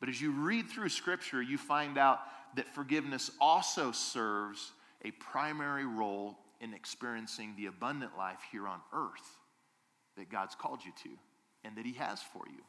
But 0.00 0.08
as 0.08 0.20
you 0.20 0.32
read 0.32 0.68
through 0.68 0.88
Scripture, 0.90 1.42
you 1.42 1.58
find 1.58 1.98
out 1.98 2.20
that 2.56 2.74
forgiveness 2.74 3.30
also 3.40 3.92
serves 3.92 4.72
a 5.04 5.10
primary 5.12 5.86
role 5.86 6.38
in 6.60 6.74
experiencing 6.74 7.54
the 7.56 7.66
abundant 7.66 8.16
life 8.16 8.40
here 8.50 8.66
on 8.66 8.80
earth 8.92 9.38
that 10.16 10.30
God's 10.30 10.54
called 10.54 10.80
you 10.84 10.92
to 11.04 11.10
and 11.64 11.76
that 11.76 11.86
He 11.86 11.92
has 11.94 12.20
for 12.20 12.42
you. 12.48 12.62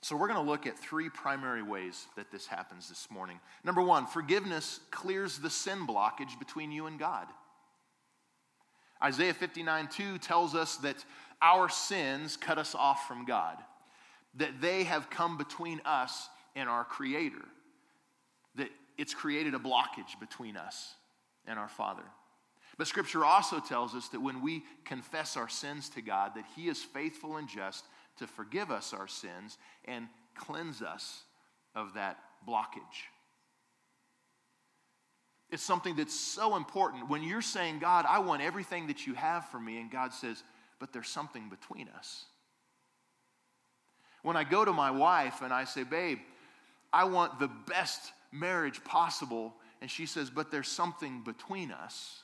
So, 0.00 0.16
we're 0.16 0.28
going 0.28 0.44
to 0.44 0.50
look 0.50 0.66
at 0.66 0.78
three 0.78 1.10
primary 1.10 1.62
ways 1.62 2.06
that 2.16 2.30
this 2.30 2.46
happens 2.46 2.88
this 2.88 3.08
morning. 3.10 3.40
Number 3.64 3.82
one, 3.82 4.06
forgiveness 4.06 4.80
clears 4.90 5.38
the 5.38 5.50
sin 5.50 5.86
blockage 5.86 6.38
between 6.38 6.70
you 6.70 6.86
and 6.86 6.98
God. 6.98 7.26
Isaiah 9.02 9.34
59 9.34 9.88
2 9.88 10.18
tells 10.18 10.54
us 10.54 10.76
that 10.78 11.04
our 11.42 11.68
sins 11.68 12.36
cut 12.36 12.58
us 12.58 12.74
off 12.74 13.06
from 13.06 13.24
God, 13.24 13.56
that 14.34 14.60
they 14.60 14.84
have 14.84 15.10
come 15.10 15.36
between 15.36 15.80
us 15.84 16.28
and 16.56 16.68
our 16.68 16.84
Creator, 16.84 17.44
that 18.56 18.68
it's 18.96 19.14
created 19.14 19.54
a 19.54 19.58
blockage 19.58 20.18
between 20.20 20.56
us 20.56 20.94
and 21.46 21.58
our 21.58 21.68
Father. 21.68 22.02
But 22.76 22.86
Scripture 22.86 23.24
also 23.24 23.58
tells 23.58 23.94
us 23.94 24.08
that 24.08 24.20
when 24.20 24.40
we 24.42 24.62
confess 24.84 25.36
our 25.36 25.48
sins 25.48 25.88
to 25.90 26.00
God, 26.00 26.32
that 26.36 26.44
He 26.54 26.68
is 26.68 26.82
faithful 26.82 27.36
and 27.36 27.48
just 27.48 27.84
to 28.18 28.26
forgive 28.26 28.70
us 28.70 28.92
our 28.92 29.08
sins 29.08 29.58
and 29.84 30.06
cleanse 30.36 30.82
us 30.82 31.22
of 31.74 31.94
that 31.94 32.18
blockage. 32.48 33.06
It's 35.50 35.62
something 35.62 35.96
that's 35.96 36.18
so 36.18 36.56
important. 36.56 37.08
When 37.08 37.22
you're 37.22 37.40
saying, 37.40 37.78
God, 37.78 38.04
I 38.08 38.18
want 38.18 38.42
everything 38.42 38.88
that 38.88 39.06
you 39.06 39.14
have 39.14 39.48
for 39.48 39.58
me, 39.58 39.80
and 39.80 39.90
God 39.90 40.12
says, 40.12 40.42
but 40.78 40.92
there's 40.92 41.08
something 41.08 41.48
between 41.48 41.88
us. 41.96 42.26
When 44.22 44.36
I 44.36 44.44
go 44.44 44.64
to 44.64 44.72
my 44.72 44.90
wife 44.90 45.42
and 45.42 45.52
I 45.52 45.64
say, 45.64 45.84
babe, 45.84 46.18
I 46.92 47.04
want 47.04 47.38
the 47.38 47.50
best 47.66 48.12
marriage 48.32 48.82
possible. 48.84 49.54
And 49.80 49.90
she 49.90 50.06
says, 50.06 50.30
But 50.30 50.50
there's 50.50 50.68
something 50.68 51.22
between 51.22 51.70
us. 51.70 52.22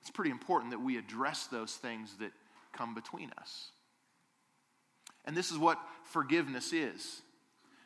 It's 0.00 0.10
pretty 0.10 0.30
important 0.30 0.72
that 0.72 0.80
we 0.80 0.98
address 0.98 1.46
those 1.46 1.74
things 1.74 2.16
that 2.18 2.32
come 2.72 2.94
between 2.94 3.30
us. 3.38 3.70
And 5.24 5.36
this 5.36 5.52
is 5.52 5.58
what 5.58 5.78
forgiveness 6.04 6.72
is. 6.72 7.22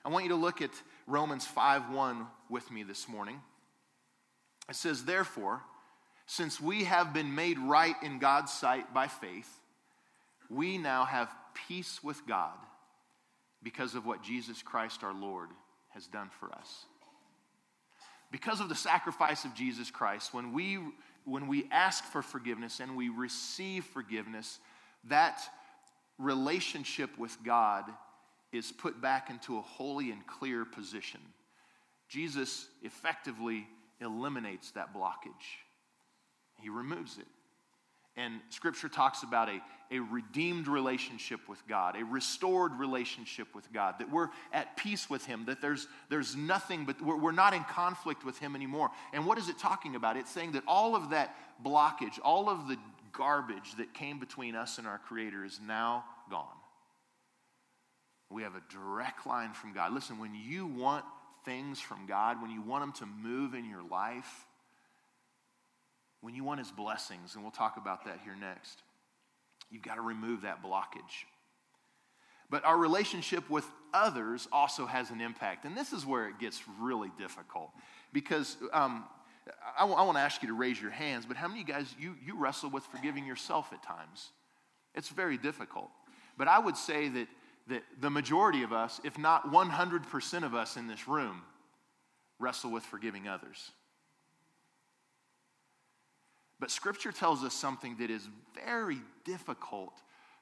I 0.05 0.09
want 0.09 0.25
you 0.25 0.31
to 0.31 0.37
look 0.37 0.63
at 0.63 0.71
Romans 1.07 1.45
5 1.47 1.91
1 1.91 2.27
with 2.49 2.71
me 2.71 2.83
this 2.83 3.09
morning. 3.09 3.41
It 4.69 4.77
says, 4.77 5.05
Therefore, 5.05 5.63
since 6.27 6.61
we 6.61 6.85
have 6.85 7.13
been 7.13 7.35
made 7.35 7.59
right 7.59 7.95
in 8.03 8.19
God's 8.19 8.53
sight 8.53 8.93
by 8.95 9.09
faith, 9.09 9.61
we 10.49 10.79
now 10.79 11.05
have 11.05 11.35
peace 11.69 12.03
with 12.03 12.27
God 12.27 12.55
because 13.63 13.95
of 13.95 14.07
what 14.07 14.23
Jesus 14.23 14.63
Christ 14.63 15.05
our 15.05 15.15
Lord 15.15 15.51
has 15.97 16.07
done 16.07 16.31
for 16.39 16.53
us 16.53 16.85
because 18.31 18.61
of 18.61 18.69
the 18.69 18.75
sacrifice 18.75 19.45
of 19.45 19.55
Jesus 19.55 19.91
Christ, 19.91 20.35
when 20.35 20.53
we, 20.53 20.79
when 21.25 21.47
we 21.47 21.69
ask 21.71 22.05
for 22.05 22.23
forgiveness 22.23 22.81
and 22.81 22.97
we 22.97 23.09
receive 23.09 23.85
forgiveness, 23.85 24.59
that 25.05 25.41
relationship 26.19 27.17
with 27.19 27.37
God 27.45 27.85
is 28.53 28.73
put 28.73 29.01
back 29.01 29.31
into 29.31 29.59
a 29.59 29.63
holy 29.63 30.11
and 30.11 30.27
clear 30.27 30.65
position. 30.65 31.21
Jesus 32.09 32.67
effectively 32.83 33.67
eliminates 34.01 34.73
that 34.73 34.95
blockage, 34.95 35.61
He 36.61 36.69
removes 36.69 37.19
it. 37.19 37.27
And 38.17 38.41
scripture 38.49 38.89
talks 38.89 39.23
about 39.23 39.51
a, 39.51 39.61
a 39.91 39.99
redeemed 39.99 40.69
relationship 40.69 41.41
with 41.49 41.63
God, 41.69 41.97
a 41.97 42.05
restored 42.05 42.73
relationship 42.79 43.55
with 43.55 43.71
God, 43.73 43.97
that 43.99 44.11
we're 44.11 44.29
at 44.53 44.77
peace 44.77 45.11
with 45.11 45.27
Him, 45.27 45.45
that 45.47 45.61
there's, 45.61 45.87
there's 46.09 46.35
nothing, 46.35 46.87
but 46.87 47.01
we're, 47.03 47.17
we're 47.17 47.33
not 47.33 47.53
in 47.53 47.63
conflict 47.65 48.25
with 48.25 48.39
Him 48.39 48.57
anymore. 48.57 48.91
And 49.13 49.27
what 49.27 49.37
is 49.37 49.51
it 49.51 49.59
talking 49.59 49.97
about? 49.97 50.17
It's 50.17 50.31
saying 50.31 50.53
that 50.53 50.63
all 50.67 50.97
of 50.97 51.11
that 51.11 51.37
blockage, 51.63 52.19
all 52.25 52.49
of 52.49 52.69
the 52.69 52.79
garbage 53.13 53.77
that 53.77 53.93
came 53.93 54.19
between 54.19 54.55
us 54.55 54.79
and 54.79 54.87
our 54.87 54.99
Creator 54.99 55.45
is 55.45 55.61
now 55.67 56.05
gone. 56.31 56.47
We 58.31 58.43
have 58.43 58.55
a 58.55 58.63
direct 58.73 59.27
line 59.27 59.53
from 59.53 59.73
God. 59.73 59.93
Listen, 59.93 60.19
when 60.19 60.35
you 60.35 60.67
want 60.67 61.05
things 61.45 61.81
from 61.81 62.07
God, 62.07 62.41
when 62.41 62.51
you 62.51 62.63
want 62.63 62.83
Him 62.83 62.93
to 62.93 63.07
move 63.07 63.55
in 63.55 63.69
your 63.69 63.83
life, 63.83 64.47
when 66.27 66.35
you 66.35 66.43
want 66.43 66.59
his 66.59 66.73
blessings, 66.73 67.37
and 67.37 67.45
we'll 67.45 67.53
talk 67.53 67.77
about 67.77 68.05
that 68.05 68.19
here 68.25 68.35
next, 68.35 68.83
you've 69.71 69.85
got 69.85 69.95
to 69.95 70.01
remove 70.01 70.43
that 70.43 70.61
blockage. 70.61 71.23
But 72.51 72.65
our 72.65 72.77
relationship 72.77 73.49
with 73.49 73.65
others 73.95 74.49
also 74.51 74.87
has 74.87 75.11
an 75.11 75.21
impact. 75.21 75.65
And 75.65 75.77
this 75.77 75.93
is 75.93 76.05
where 76.05 76.29
it 76.29 76.41
gets 76.41 76.61
really 76.81 77.13
difficult 77.17 77.71
because 78.13 78.57
um, 78.73 79.05
I, 79.79 79.83
w- 79.83 79.97
I 79.97 80.03
want 80.03 80.19
to 80.19 80.21
ask 80.21 80.43
you 80.43 80.49
to 80.49 80.55
raise 80.55 80.83
your 80.83 80.91
hands, 80.91 81.27
but 81.27 81.37
how 81.37 81.47
many 81.47 81.61
of 81.61 81.69
you 81.69 81.75
guys, 81.75 81.95
you, 81.97 82.17
you 82.27 82.37
wrestle 82.37 82.71
with 82.71 82.83
forgiving 82.83 83.25
yourself 83.25 83.73
at 83.73 83.81
times? 83.85 84.31
It's 84.97 85.11
very 85.11 85.39
difficult. 85.39 85.91
But 86.37 86.49
I 86.49 86.59
would 86.59 86.77
say 86.77 87.09
that, 87.09 87.29
that 87.69 87.85
the 88.01 88.11
majority 88.11 88.65
of 88.65 88.73
us, 88.73 89.01
if 89.05 89.17
not 89.17 89.53
100% 89.53 90.43
of 90.43 90.57
us 90.57 90.77
in 90.77 90.89
this 90.89 91.07
room, 91.07 91.43
wrestle 92.41 92.73
with 92.73 92.83
forgiving 92.83 93.29
others. 93.29 93.71
But 96.59 96.71
Scripture 96.71 97.13
tells 97.13 97.45
us 97.45 97.55
something 97.55 97.97
that 97.99 98.11
is 98.11 98.29
very 98.65 99.01
difficult 99.25 99.93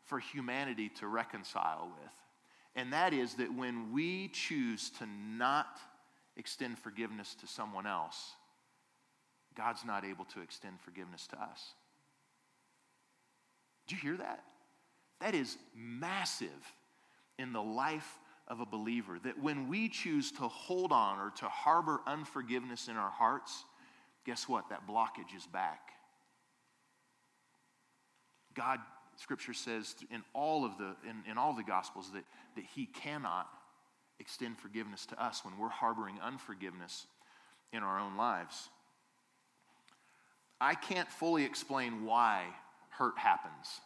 for 0.04 0.18
humanity 0.18 0.88
to 1.00 1.08
reconcile 1.08 1.90
with. 2.00 2.12
And 2.76 2.92
that 2.92 3.12
is 3.12 3.34
that 3.34 3.52
when 3.54 3.92
we 3.92 4.28
choose 4.28 4.90
to 4.98 5.06
not 5.06 5.78
extend 6.36 6.78
forgiveness 6.78 7.34
to 7.36 7.46
someone 7.46 7.86
else, 7.86 8.32
God's 9.56 9.84
not 9.84 10.04
able 10.04 10.24
to 10.26 10.40
extend 10.40 10.80
forgiveness 10.80 11.26
to 11.28 11.40
us. 11.40 11.74
Do 13.86 13.94
you 13.94 14.00
hear 14.00 14.16
that? 14.16 14.42
That 15.20 15.34
is 15.34 15.56
massive 15.74 16.50
in 17.38 17.52
the 17.52 17.62
life 17.62 18.18
of 18.48 18.60
a 18.60 18.66
believer 18.66 19.18
that 19.24 19.40
when 19.40 19.68
we 19.68 19.88
choose 19.88 20.32
to 20.32 20.42
hold 20.42 20.92
on 20.92 21.18
or 21.18 21.30
to 21.38 21.46
harbor 21.46 22.00
unforgiveness 22.06 22.88
in 22.88 22.96
our 22.96 23.10
hearts, 23.10 23.64
guess 24.26 24.48
what? 24.48 24.68
That 24.68 24.86
blockage 24.86 25.34
is 25.36 25.46
back. 25.46 25.90
God, 28.54 28.80
Scripture 29.16 29.54
says 29.54 29.94
in 30.10 30.22
all 30.32 30.64
of 30.64 30.78
the 30.78 30.96
in, 31.08 31.30
in 31.30 31.38
all 31.38 31.54
the 31.54 31.62
Gospels 31.62 32.10
that, 32.12 32.24
that 32.56 32.64
He 32.74 32.86
cannot 32.86 33.48
extend 34.20 34.58
forgiveness 34.58 35.06
to 35.06 35.22
us 35.22 35.44
when 35.44 35.58
we're 35.58 35.68
harboring 35.68 36.18
unforgiveness 36.22 37.06
in 37.72 37.82
our 37.82 37.98
own 37.98 38.16
lives. 38.16 38.68
I 40.60 40.74
can't 40.74 41.10
fully 41.10 41.44
explain 41.44 42.04
why 42.04 42.44
hurt 42.90 43.18
happens, 43.18 43.80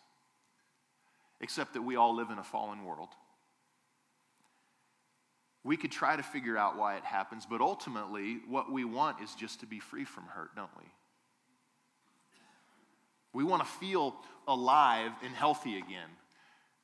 except 1.41 1.75
that 1.75 1.83
we 1.83 1.97
all 1.97 2.15
live 2.15 2.31
in 2.31 2.39
a 2.39 2.45
fallen 2.45 2.85
world. 2.85 3.09
We 5.65 5.77
could 5.77 5.91
try 5.91 6.17
to 6.17 6.23
figure 6.23 6.57
out 6.57 6.77
why 6.77 6.97
it 6.97 7.05
happens, 7.05 7.47
but 7.49 7.61
ultimately, 7.61 8.39
what 8.49 8.71
we 8.71 8.85
want 8.85 9.21
is 9.21 9.35
just 9.35 9.61
to 9.61 9.67
be 9.67 9.81
free 9.81 10.05
from 10.05 10.25
hurt, 10.25 10.55
don't 10.55 10.71
we? 10.79 10.85
We 13.39 13.45
want 13.45 13.63
to 13.63 13.69
feel 13.69 14.17
alive 14.49 15.13
and 15.25 15.33
healthy 15.33 15.79
again. 15.79 16.09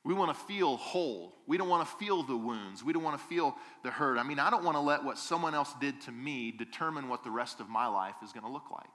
We 0.05 0.13
want 0.13 0.33
to 0.33 0.41
feel 0.45 0.77
whole. 0.77 1.35
We 1.47 1.57
don't 1.57 1.67
want 1.67 1.85
to 1.85 1.95
feel 1.97 2.23
the 2.23 2.37
wounds. 2.37 2.81
We 2.81 2.93
don't 2.93 3.03
want 3.03 3.19
to 3.19 3.27
feel 3.27 3.57
the 3.83 3.91
hurt. 3.91 4.17
I 4.17 4.23
mean, 4.23 4.39
I 4.39 4.49
don't 4.49 4.63
want 4.63 4.77
to 4.77 4.79
let 4.79 5.03
what 5.03 5.17
someone 5.17 5.53
else 5.53 5.73
did 5.81 5.99
to 6.03 6.13
me 6.13 6.53
determine 6.53 7.09
what 7.09 7.25
the 7.25 7.29
rest 7.29 7.59
of 7.59 7.67
my 7.67 7.87
life 7.87 8.15
is 8.23 8.31
going 8.31 8.45
to 8.45 8.49
look 8.49 8.71
like. 8.71 8.87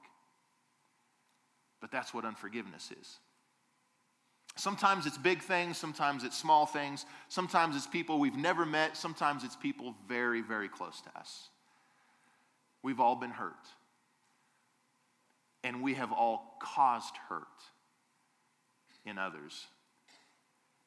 But 1.82 1.92
that's 1.92 2.14
what 2.14 2.24
unforgiveness 2.24 2.90
is. 2.98 3.18
Sometimes 4.56 5.04
it's 5.04 5.18
big 5.18 5.42
things, 5.42 5.76
sometimes 5.76 6.24
it's 6.24 6.38
small 6.38 6.64
things, 6.64 7.04
sometimes 7.28 7.76
it's 7.76 7.86
people 7.86 8.18
we've 8.18 8.38
never 8.38 8.64
met, 8.64 8.96
sometimes 8.96 9.44
it's 9.44 9.56
people 9.56 9.94
very, 10.08 10.40
very 10.40 10.70
close 10.70 11.02
to 11.02 11.10
us. 11.20 11.50
We've 12.82 13.00
all 13.00 13.16
been 13.16 13.32
hurt. 13.32 13.66
And 15.62 15.82
we 15.82 15.94
have 15.94 16.12
all 16.12 16.56
caused 16.62 17.16
hurt 17.28 17.46
in 19.04 19.18
others. 19.18 19.66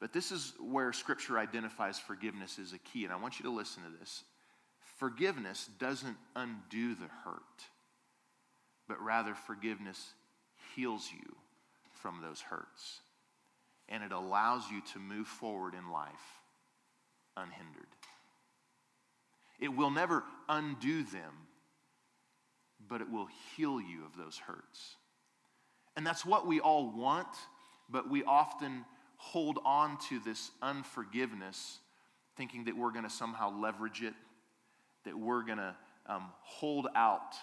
But 0.00 0.12
this 0.12 0.32
is 0.32 0.52
where 0.60 0.92
Scripture 0.92 1.38
identifies 1.38 1.98
forgiveness 1.98 2.58
as 2.58 2.72
a 2.72 2.78
key, 2.78 3.04
and 3.04 3.12
I 3.12 3.16
want 3.16 3.38
you 3.38 3.44
to 3.44 3.50
listen 3.50 3.82
to 3.84 3.98
this. 3.98 4.24
Forgiveness 4.98 5.68
doesn't 5.78 6.16
undo 6.36 6.94
the 6.94 7.08
hurt, 7.24 7.64
but 8.86 9.00
rather 9.00 9.34
forgiveness 9.34 10.12
heals 10.74 11.08
you 11.12 11.36
from 11.92 12.20
those 12.20 12.40
hurts. 12.40 13.00
And 13.88 14.02
it 14.02 14.12
allows 14.12 14.64
you 14.70 14.82
to 14.92 14.98
move 14.98 15.26
forward 15.26 15.74
in 15.74 15.90
life 15.90 16.12
unhindered. 17.36 17.86
It 19.60 19.68
will 19.68 19.90
never 19.90 20.24
undo 20.48 21.02
them, 21.04 21.32
but 22.88 23.00
it 23.00 23.10
will 23.10 23.28
heal 23.56 23.80
you 23.80 24.04
of 24.04 24.16
those 24.16 24.38
hurts. 24.38 24.96
And 25.96 26.06
that's 26.06 26.24
what 26.24 26.46
we 26.46 26.60
all 26.60 26.90
want, 26.90 27.28
but 27.88 28.10
we 28.10 28.24
often 28.24 28.84
hold 29.16 29.58
on 29.64 29.96
to 30.08 30.18
this 30.20 30.50
unforgiveness, 30.60 31.78
thinking 32.36 32.64
that 32.64 32.76
we're 32.76 32.90
going 32.90 33.04
to 33.04 33.10
somehow 33.10 33.56
leverage 33.58 34.02
it, 34.02 34.14
that 35.04 35.18
we're 35.18 35.42
going 35.42 35.58
to 35.58 35.74
um, 36.06 36.30
hold 36.42 36.88
out 36.94 37.34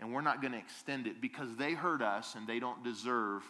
and 0.00 0.12
we're 0.12 0.20
not 0.20 0.40
going 0.40 0.52
to 0.52 0.58
extend 0.58 1.06
it 1.06 1.20
because 1.20 1.56
they 1.56 1.72
hurt 1.72 2.02
us 2.02 2.34
and 2.36 2.46
they 2.46 2.60
don't 2.60 2.84
deserve 2.84 3.42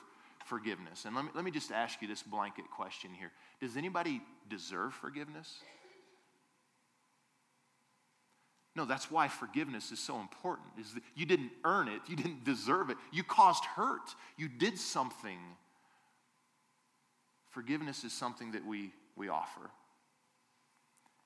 forgiveness. 0.47 1.05
And 1.05 1.14
let 1.14 1.25
me, 1.26 1.31
let 1.35 1.45
me 1.45 1.50
just 1.50 1.71
ask 1.71 2.00
you 2.00 2.09
this 2.09 2.23
blanket 2.23 2.64
question 2.75 3.11
here 3.12 3.31
Does 3.61 3.76
anybody 3.76 4.21
deserve 4.49 4.95
forgiveness? 4.95 5.61
No, 8.79 8.85
that's 8.85 9.11
why 9.11 9.27
forgiveness 9.27 9.91
is 9.91 9.99
so 9.99 10.21
important. 10.21 10.69
Is 10.81 10.95
that 10.95 11.03
you 11.17 11.27
didn't 11.27 11.51
earn 11.64 11.88
it, 11.88 12.01
you 12.07 12.14
didn't 12.14 12.45
deserve 12.45 12.91
it. 12.91 12.97
You 13.11 13.25
caused 13.25 13.64
hurt. 13.64 14.14
You 14.37 14.49
did 14.49 14.79
something. 14.79 15.37
Forgiveness 17.51 18.05
is 18.05 18.12
something 18.12 18.53
that 18.53 18.64
we, 18.64 18.93
we 19.17 19.31
offer. 19.31 19.69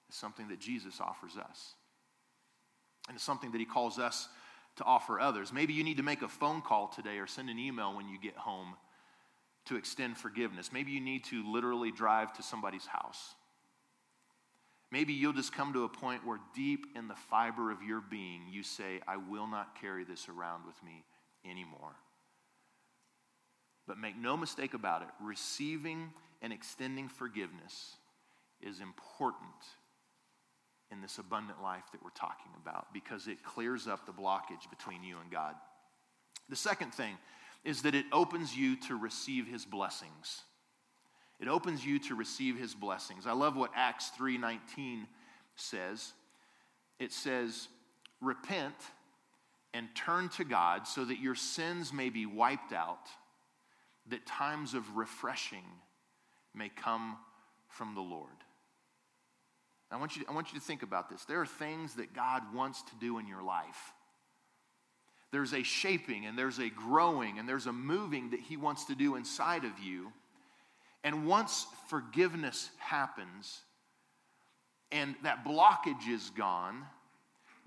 It's 0.09 0.17
something 0.17 0.49
that 0.49 0.61
Jesus 0.61 0.99
offers 0.99 1.37
us. 1.37 1.75
And 3.07 3.17
it's 3.17 3.25
something 3.25 3.53
that 3.53 3.59
he 3.59 3.67
calls 3.67 3.99
us 3.99 4.29
to 4.77 4.85
offer 4.85 5.21
others. 5.21 5.53
Maybe 5.53 5.75
you 5.75 5.85
need 5.85 5.99
to 5.99 6.03
make 6.03 6.23
a 6.23 6.29
phone 6.29 6.63
call 6.63 6.89
today 6.89 7.19
or 7.19 7.27
send 7.27 7.51
an 7.51 7.59
email 7.59 7.95
when 7.95 8.09
you 8.09 8.19
get 8.19 8.35
home 8.35 8.77
to 9.67 9.77
extend 9.77 10.17
forgiveness. 10.17 10.73
Maybe 10.73 10.93
you 10.93 11.03
need 11.03 11.25
to 11.25 11.47
literally 11.53 11.93
drive 11.93 12.33
to 12.39 12.43
somebody's 12.43 12.87
house. 12.87 13.35
Maybe 14.93 15.15
you'll 15.15 15.33
just 15.33 15.55
come 15.55 15.73
to 15.73 15.85
a 15.85 15.89
point 15.89 16.27
where 16.27 16.39
deep 16.55 16.85
in 16.95 17.09
the 17.09 17.15
fiber 17.15 17.71
of 17.71 17.83
your 17.83 18.03
being, 18.03 18.43
you 18.51 18.63
say, 18.63 19.01
I 19.09 19.17
will 19.17 19.47
not 19.47 19.81
carry 19.81 20.05
this 20.05 20.29
around 20.29 20.67
with 20.67 20.77
me 20.85 21.03
anymore. 21.51 21.97
But 23.89 23.97
make 23.97 24.19
no 24.19 24.37
mistake 24.37 24.75
about 24.75 25.01
it, 25.01 25.09
receiving 25.19 26.11
and 26.43 26.53
extending 26.53 27.09
forgiveness 27.09 27.97
is 28.61 28.81
important 28.81 29.49
in 30.91 31.01
this 31.01 31.17
abundant 31.17 31.63
life 31.63 31.85
that 31.93 32.05
we're 32.05 32.11
talking 32.11 32.53
about 32.61 32.93
because 32.93 33.29
it 33.29 33.43
clears 33.43 33.89
up 33.89 34.05
the 34.05 34.13
blockage 34.13 34.69
between 34.69 35.03
you 35.03 35.17
and 35.23 35.31
God. 35.31 35.55
The 36.51 36.57
second 36.57 36.93
thing 36.93 37.17
is 37.65 37.81
that 37.83 37.95
it 37.95 38.05
opens 38.13 38.55
you 38.55 38.77
to 38.89 38.97
receive 38.97 39.47
his 39.47 39.65
blessings. 39.65 40.43
It 41.43 41.49
opens 41.49 41.85
you 41.85 41.99
to 41.99 42.15
receive 42.15 42.57
his 42.57 42.73
blessings. 42.73 43.27
I 43.27 43.33
love 43.33 43.57
what 43.57 43.73
Acts 43.75 44.11
3:19 44.11 45.09
says. 45.57 46.15
It 47.01 47.13
says, 47.13 47.69
"Repent 48.21 48.77
and 49.75 49.93
turn 49.97 50.29
to 50.31 50.45
God 50.45 50.87
so 50.87 51.05
that 51.05 51.19
your 51.19 51.35
sins 51.35 51.93
may 51.93 52.11
be 52.11 52.27
wiped 52.27 52.73
out, 52.73 53.11
that 54.07 54.25
times 54.25 54.75
of 54.75 54.97
refreshing 54.97 55.83
may 56.55 56.69
come 56.69 57.19
from 57.67 57.97
the 57.97 58.03
Lord." 58.03 58.45
I 59.91 59.97
want, 59.97 60.17
you, 60.17 60.25
I 60.29 60.33
want 60.33 60.53
you 60.53 60.61
to 60.61 60.65
think 60.65 60.85
about 60.85 61.11
this. 61.11 61.25
There 61.25 61.41
are 61.41 61.47
things 61.47 61.95
that 61.95 62.15
God 62.15 62.55
wants 62.55 62.83
to 62.83 62.95
do 62.97 63.19
in 63.19 63.27
your 63.27 63.43
life. 63.43 63.93
There's 65.33 65.53
a 65.53 65.65
shaping 65.65 66.25
and 66.25 66.39
there's 66.39 66.61
a 66.61 66.71
growing 66.71 67.39
and 67.39 67.49
there's 67.49 67.67
a 67.67 67.73
moving 67.73 68.31
that 68.31 68.41
He 68.41 68.57
wants 68.57 68.85
to 68.85 68.95
do 68.95 69.17
inside 69.17 69.65
of 69.65 69.81
you. 69.81 70.13
And 71.05 71.27
once 71.27 71.67
forgiveness 71.89 72.71
happens 72.79 73.61
and 74.91 75.15
that 75.23 75.45
blockage 75.45 76.09
is 76.09 76.31
gone, 76.31 76.85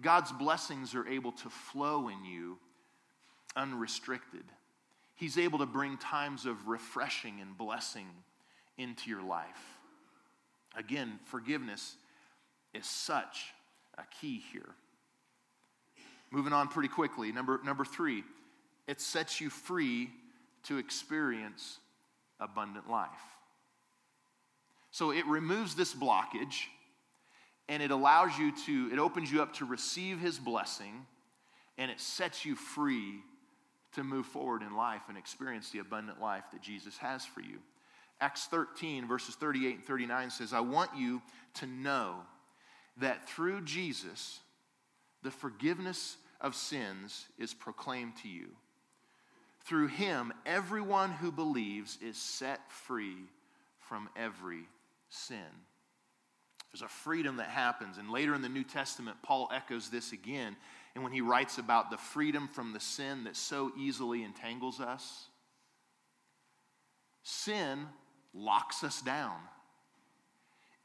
God's 0.02 0.32
blessings 0.32 0.96
are 0.96 1.08
able 1.08 1.32
to 1.34 1.50
flow 1.50 2.10
in 2.10 2.24
you 2.24 2.58
unrestricted. 3.56 4.44
He's 5.16 5.38
able 5.38 5.60
to 5.60 5.66
bring 5.66 5.98
times 5.98 6.46
of 6.46 6.68
refreshing 6.68 7.40
and 7.42 7.58
blessing 7.58 8.08
into 8.78 9.10
your 9.10 9.24
life. 9.24 9.80
Again, 10.78 11.20
forgiveness 11.26 11.96
is 12.74 12.86
such 12.86 13.54
a 13.98 14.04
key 14.20 14.44
here. 14.52 14.76
Moving 16.32 16.52
on 16.52 16.68
pretty 16.68 16.90
quickly. 16.90 17.32
Number, 17.32 17.62
number 17.64 17.86
three, 17.86 18.24
it 18.88 19.00
sets 19.00 19.40
you 19.40 19.50
free 19.50 20.10
to 20.64 20.78
experience 20.78 21.80
abundant 22.40 22.90
life. 22.90 23.10
So 24.92 25.12
it 25.12 25.26
removes 25.26 25.76
this 25.76 25.94
blockage 25.94 26.64
and 27.68 27.82
it 27.82 27.92
allows 27.92 28.38
you 28.38 28.54
to, 28.66 28.90
it 28.94 29.00
opens 29.00 29.32
you 29.32 29.42
up 29.42 29.54
to 29.56 29.66
receive 29.66 30.20
his 30.20 30.38
blessing 30.38 31.06
and 31.78 31.92
it 31.92 32.00
sets 32.00 32.46
you 32.46 32.56
free 32.56 33.22
to 33.94 34.04
move 34.04 34.26
forward 34.26 34.62
in 34.62 34.76
life 34.76 35.02
and 35.10 35.18
experience 35.18 35.70
the 35.70 35.80
abundant 35.80 36.22
life 36.22 36.44
that 36.52 36.62
Jesus 36.62 36.98
has 36.98 37.26
for 37.26 37.42
you. 37.42 37.60
Acts 38.22 38.46
13, 38.46 39.08
verses 39.08 39.36
38 39.36 39.76
and 39.76 39.84
39 39.84 40.30
says, 40.30 40.54
I 40.54 40.62
want 40.62 40.92
you 40.98 41.22
to 41.56 41.68
know 41.68 42.16
that 42.98 43.28
through 43.28 43.62
Jesus, 43.62 44.40
the 45.24 45.32
forgiveness 45.32 46.18
of 46.40 46.56
sins 46.56 47.26
is 47.38 47.54
proclaimed 47.54 48.14
to 48.24 48.30
you. 48.30 48.48
Through 49.66 49.88
him, 49.88 50.32
everyone 50.46 51.12
who 51.12 51.32
believes 51.32 51.98
is 52.02 52.18
set 52.18 52.72
free 52.72 53.18
from 53.80 54.10
every 54.16 54.68
sin. 55.10 55.38
There's 56.72 56.84
a 56.84 56.88
freedom 56.88 57.38
that 57.38 57.48
happens. 57.48 57.98
And 57.98 58.12
later 58.12 58.36
in 58.36 58.42
the 58.42 58.50
New 58.50 58.64
Testament, 58.64 59.18
Paul 59.24 59.50
echoes 59.52 59.90
this 59.90 60.12
again. 60.12 60.56
And 60.94 61.04
when 61.04 61.14
he 61.14 61.22
writes 61.22 61.58
about 61.58 61.90
the 61.90 61.98
freedom 61.98 62.48
from 62.48 62.74
the 62.74 62.80
sin 62.80 63.24
that 63.24 63.36
so 63.36 63.72
easily 63.78 64.24
entangles 64.24 64.80
us, 64.80 65.30
sin 67.24 67.88
locks 68.34 68.84
us 68.84 69.02
down. 69.02 69.38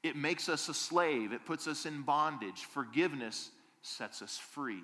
It 0.03 0.17
makes 0.17 0.49
us 0.49 0.69
a 0.71 0.75
slave, 0.75 1.33
it 1.33 1.45
puts 1.45 1.67
us 1.67 1.85
in 1.85 2.01
bondage. 2.01 2.65
Forgiveness 2.65 3.51
sets 3.83 4.23
us 4.23 4.39
free 4.39 4.83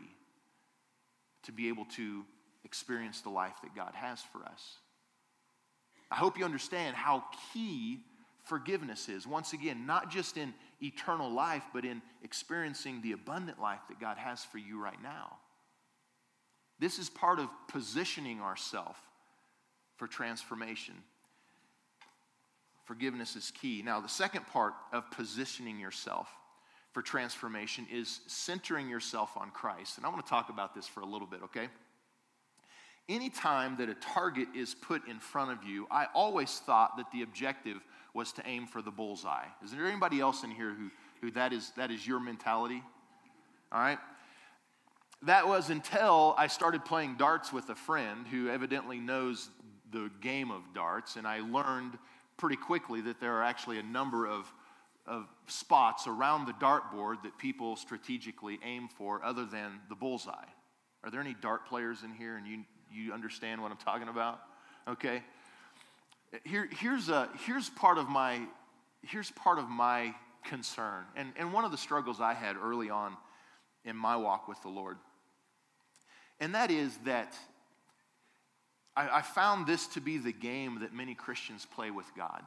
to 1.44 1.52
be 1.52 1.68
able 1.68 1.86
to 1.86 2.24
experience 2.66 3.22
the 3.22 3.30
life 3.30 3.54
that 3.62 3.74
God 3.74 3.92
has 3.94 4.20
for 4.20 4.44
us. 4.44 4.76
I 6.10 6.16
hope 6.16 6.38
you 6.38 6.44
understand 6.44 6.94
how 6.94 7.24
key 7.54 8.00
forgiveness 8.44 9.08
is. 9.08 9.26
Once 9.26 9.54
again, 9.54 9.86
not 9.86 10.10
just 10.10 10.36
in 10.36 10.52
eternal 10.82 11.30
life, 11.30 11.64
but 11.72 11.84
in 11.84 12.02
experiencing 12.22 13.00
the 13.00 13.12
abundant 13.12 13.60
life 13.60 13.80
that 13.88 13.98
God 13.98 14.18
has 14.18 14.44
for 14.44 14.58
you 14.58 14.80
right 14.80 15.02
now. 15.02 15.38
This 16.78 16.98
is 16.98 17.08
part 17.08 17.38
of 17.38 17.48
positioning 17.68 18.40
ourselves 18.40 18.98
for 19.96 20.06
transformation. 20.06 20.94
Forgiveness 22.84 23.34
is 23.34 23.50
key. 23.50 23.82
Now, 23.84 24.00
the 24.00 24.08
second 24.08 24.46
part 24.46 24.74
of 24.92 25.10
positioning 25.10 25.80
yourself 25.80 26.28
for 26.92 27.02
transformation 27.02 27.86
is 27.92 28.20
centering 28.26 28.88
yourself 28.88 29.30
on 29.36 29.50
Christ. 29.50 29.96
And 29.96 30.06
I 30.06 30.08
want 30.08 30.24
to 30.24 30.30
talk 30.30 30.50
about 30.50 30.74
this 30.74 30.86
for 30.86 31.00
a 31.00 31.06
little 31.06 31.26
bit, 31.26 31.42
okay? 31.44 31.68
Anytime 33.08 33.76
that 33.76 33.88
a 33.88 33.94
target 33.94 34.48
is 34.54 34.74
put 34.74 35.06
in 35.08 35.20
front 35.20 35.52
of 35.52 35.62
you, 35.62 35.86
I 35.90 36.06
always 36.12 36.58
thought 36.58 36.96
that 36.96 37.10
the 37.12 37.22
objective 37.22 37.78
was 38.14 38.32
to 38.32 38.42
aim 38.46 38.66
for 38.66 38.82
the 38.82 38.90
bullseye. 38.90 39.46
Is 39.62 39.70
there 39.70 39.86
anybody 39.86 40.20
else 40.20 40.42
in 40.42 40.50
here 40.50 40.74
who, 40.74 40.90
who 41.20 41.30
that, 41.32 41.52
is, 41.52 41.72
that 41.76 41.90
is 41.90 42.06
your 42.06 42.18
mentality? 42.18 42.82
All 43.70 43.78
right? 43.78 43.98
That 45.22 45.46
was 45.46 45.70
until 45.70 46.34
I 46.36 46.48
started 46.48 46.84
playing 46.84 47.16
darts 47.16 47.52
with 47.52 47.68
a 47.70 47.74
friend 47.74 48.26
who 48.26 48.48
evidently 48.48 48.98
knows 48.98 49.50
the 49.92 50.10
game 50.20 50.50
of 50.50 50.62
darts, 50.74 51.16
and 51.16 51.26
I 51.26 51.40
learned 51.40 51.98
pretty 52.36 52.56
quickly 52.56 53.00
that 53.02 53.20
there 53.20 53.34
are 53.34 53.42
actually 53.42 53.78
a 53.78 53.82
number 53.82 54.26
of, 54.26 54.52
of 55.06 55.26
spots 55.46 56.06
around 56.06 56.46
the 56.46 56.52
dartboard 56.54 57.22
that 57.22 57.38
people 57.38 57.76
strategically 57.76 58.58
aim 58.64 58.88
for 58.88 59.24
other 59.24 59.44
than 59.44 59.80
the 59.88 59.94
bullseye. 59.94 60.32
Are 61.04 61.10
there 61.10 61.20
any 61.20 61.34
dart 61.34 61.66
players 61.66 62.02
in 62.02 62.12
here 62.12 62.36
and 62.36 62.46
you, 62.46 62.64
you 62.92 63.12
understand 63.12 63.62
what 63.62 63.70
I'm 63.70 63.76
talking 63.78 64.08
about? 64.08 64.40
Okay. 64.88 65.22
Here, 66.44 66.68
here's, 66.70 67.08
a, 67.08 67.28
here's, 67.46 67.68
part 67.70 67.98
of 67.98 68.08
my, 68.08 68.40
here's 69.02 69.30
part 69.32 69.58
of 69.58 69.68
my 69.68 70.14
concern, 70.44 71.04
and, 71.16 71.32
and 71.36 71.52
one 71.52 71.64
of 71.64 71.70
the 71.70 71.78
struggles 71.78 72.20
I 72.20 72.34
had 72.34 72.56
early 72.56 72.90
on 72.90 73.16
in 73.84 73.96
my 73.96 74.16
walk 74.16 74.48
with 74.48 74.60
the 74.62 74.68
Lord. 74.68 74.96
And 76.40 76.54
that 76.54 76.70
is 76.70 76.96
that 77.04 77.34
I, 78.96 79.18
I 79.18 79.22
found 79.22 79.66
this 79.66 79.86
to 79.88 80.00
be 80.00 80.18
the 80.18 80.32
game 80.32 80.80
that 80.80 80.94
many 80.94 81.14
Christians 81.14 81.66
play 81.66 81.90
with 81.90 82.06
God. 82.16 82.42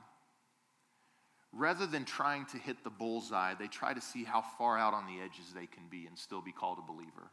Rather 1.51 1.87
than 1.87 2.05
trying 2.05 2.45
to 2.47 2.57
hit 2.57 2.83
the 2.83 2.89
bullseye, 2.89 3.55
they 3.55 3.67
try 3.67 3.93
to 3.93 4.01
see 4.01 4.23
how 4.23 4.41
far 4.57 4.77
out 4.77 4.93
on 4.93 5.07
the 5.07 5.19
edges 5.21 5.51
they 5.53 5.65
can 5.65 5.83
be 5.89 6.05
and 6.05 6.17
still 6.17 6.41
be 6.41 6.51
called 6.51 6.77
a 6.77 6.91
believer. 6.91 7.31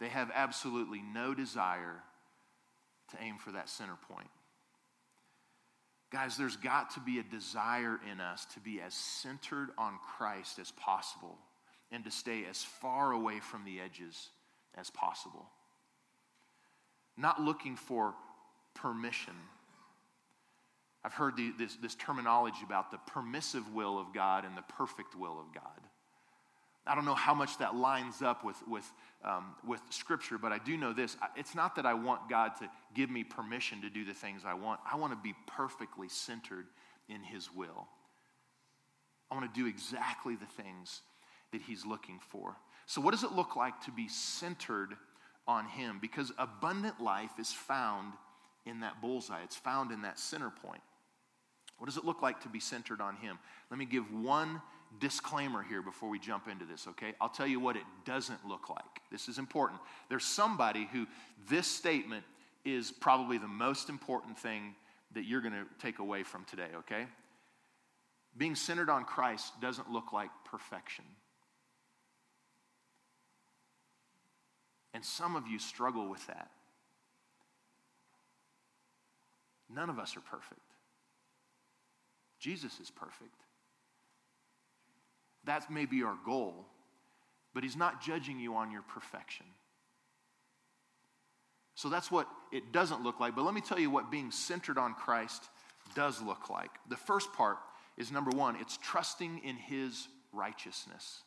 They 0.00 0.08
have 0.08 0.30
absolutely 0.34 1.02
no 1.02 1.34
desire 1.34 2.02
to 3.10 3.16
aim 3.22 3.38
for 3.38 3.52
that 3.52 3.68
center 3.68 3.96
point. 4.10 4.28
Guys, 6.10 6.36
there's 6.36 6.56
got 6.56 6.90
to 6.90 7.00
be 7.00 7.18
a 7.18 7.22
desire 7.22 7.98
in 8.10 8.20
us 8.20 8.46
to 8.54 8.60
be 8.60 8.80
as 8.80 8.94
centered 8.94 9.70
on 9.76 9.98
Christ 10.16 10.58
as 10.58 10.70
possible 10.72 11.38
and 11.90 12.04
to 12.04 12.10
stay 12.10 12.44
as 12.48 12.62
far 12.62 13.12
away 13.12 13.40
from 13.40 13.64
the 13.64 13.80
edges 13.80 14.30
as 14.76 14.90
possible 14.90 15.46
not 17.16 17.40
looking 17.40 17.76
for 17.76 18.14
permission. 18.74 19.34
I've 21.04 21.12
heard 21.12 21.36
the, 21.36 21.52
this, 21.58 21.76
this 21.76 21.94
terminology 21.94 22.58
about 22.64 22.90
the 22.90 22.98
permissive 23.06 23.72
will 23.72 23.98
of 23.98 24.12
God 24.12 24.44
and 24.44 24.56
the 24.56 24.62
perfect 24.62 25.14
will 25.14 25.38
of 25.38 25.54
God. 25.54 25.83
I 26.86 26.94
don't 26.94 27.04
know 27.04 27.14
how 27.14 27.34
much 27.34 27.58
that 27.58 27.74
lines 27.74 28.20
up 28.20 28.44
with, 28.44 28.56
with, 28.68 28.90
um, 29.24 29.54
with 29.66 29.80
Scripture, 29.90 30.36
but 30.36 30.52
I 30.52 30.58
do 30.58 30.76
know 30.76 30.92
this. 30.92 31.16
It's 31.34 31.54
not 31.54 31.76
that 31.76 31.86
I 31.86 31.94
want 31.94 32.28
God 32.28 32.52
to 32.60 32.68
give 32.94 33.10
me 33.10 33.24
permission 33.24 33.80
to 33.82 33.90
do 33.90 34.04
the 34.04 34.12
things 34.12 34.42
I 34.46 34.54
want. 34.54 34.80
I 34.90 34.96
want 34.96 35.12
to 35.12 35.18
be 35.22 35.34
perfectly 35.46 36.08
centered 36.08 36.66
in 37.08 37.22
His 37.22 37.52
will. 37.52 37.88
I 39.30 39.34
want 39.34 39.52
to 39.52 39.60
do 39.60 39.66
exactly 39.66 40.36
the 40.36 40.62
things 40.62 41.00
that 41.52 41.62
He's 41.62 41.86
looking 41.86 42.20
for. 42.28 42.56
So, 42.86 43.00
what 43.00 43.12
does 43.12 43.24
it 43.24 43.32
look 43.32 43.56
like 43.56 43.80
to 43.86 43.90
be 43.90 44.08
centered 44.08 44.90
on 45.46 45.66
Him 45.66 45.98
because 46.00 46.32
abundant 46.38 47.00
life 47.00 47.32
is 47.38 47.52
found 47.52 48.12
in 48.66 48.80
that 48.80 49.00
bullseye, 49.00 49.42
it's 49.42 49.56
found 49.56 49.90
in 49.90 50.02
that 50.02 50.18
center 50.18 50.50
point. 50.50 50.80
What 51.78 51.86
does 51.86 51.96
it 51.96 52.04
look 52.04 52.22
like 52.22 52.40
to 52.42 52.48
be 52.48 52.60
centered 52.60 53.00
on 53.00 53.16
Him? 53.16 53.38
Let 53.70 53.78
me 53.78 53.84
give 53.84 54.10
one 54.12 54.62
disclaimer 55.00 55.62
here 55.62 55.82
before 55.82 56.08
we 56.08 56.18
jump 56.18 56.48
into 56.48 56.64
this, 56.64 56.86
okay? 56.88 57.14
I'll 57.20 57.28
tell 57.28 57.46
you 57.46 57.60
what 57.60 57.76
it 57.76 57.84
doesn't 58.04 58.46
look 58.46 58.68
like. 58.68 58.84
This 59.10 59.28
is 59.28 59.38
important. 59.38 59.80
There's 60.08 60.24
somebody 60.24 60.88
who 60.92 61.06
this 61.48 61.66
statement 61.66 62.24
is 62.64 62.90
probably 62.90 63.38
the 63.38 63.48
most 63.48 63.88
important 63.88 64.38
thing 64.38 64.74
that 65.12 65.24
you're 65.24 65.40
going 65.40 65.54
to 65.54 65.66
take 65.78 65.98
away 65.98 66.22
from 66.22 66.44
today, 66.44 66.68
okay? 66.76 67.06
Being 68.36 68.54
centered 68.54 68.90
on 68.90 69.04
Christ 69.04 69.60
doesn't 69.60 69.90
look 69.90 70.12
like 70.12 70.30
perfection. 70.44 71.04
And 74.92 75.04
some 75.04 75.36
of 75.36 75.46
you 75.46 75.58
struggle 75.58 76.08
with 76.08 76.26
that. 76.28 76.50
None 79.68 79.90
of 79.90 79.98
us 79.98 80.16
are 80.16 80.20
perfect. 80.20 80.60
Jesus 82.38 82.78
is 82.80 82.90
perfect. 82.90 83.43
That 85.46 85.70
may 85.70 85.86
be 85.86 86.02
our 86.02 86.16
goal, 86.24 86.66
but 87.52 87.62
He's 87.62 87.76
not 87.76 88.02
judging 88.02 88.38
you 88.38 88.54
on 88.56 88.70
your 88.70 88.82
perfection. 88.82 89.46
So 91.74 91.88
that's 91.88 92.10
what 92.10 92.28
it 92.52 92.72
doesn't 92.72 93.02
look 93.02 93.18
like. 93.18 93.34
But 93.34 93.44
let 93.44 93.54
me 93.54 93.60
tell 93.60 93.80
you 93.80 93.90
what 93.90 94.10
being 94.10 94.30
centered 94.30 94.78
on 94.78 94.94
Christ 94.94 95.42
does 95.94 96.22
look 96.22 96.48
like. 96.48 96.70
The 96.88 96.96
first 96.96 97.32
part 97.32 97.58
is 97.96 98.12
number 98.12 98.30
one, 98.30 98.56
it's 98.60 98.78
trusting 98.80 99.40
in 99.44 99.56
His 99.56 100.08
righteousness 100.32 101.22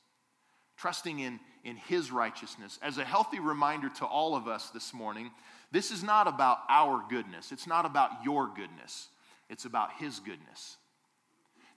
trusting 0.77 1.19
in, 1.19 1.39
in 1.63 1.75
His 1.75 2.11
righteousness. 2.11 2.79
As 2.81 2.97
a 2.97 3.03
healthy 3.03 3.39
reminder 3.39 3.89
to 3.97 4.05
all 4.05 4.35
of 4.35 4.47
us 4.47 4.69
this 4.69 4.93
morning, 4.93 5.31
this 5.71 5.91
is 5.91 6.03
not 6.03 6.27
about 6.27 6.59
our 6.69 7.03
goodness. 7.09 7.51
It's 7.51 7.67
not 7.67 7.85
about 7.85 8.23
your 8.23 8.49
goodness. 8.55 9.09
It's 9.49 9.65
about 9.65 9.89
His 9.97 10.19
goodness. 10.19 10.77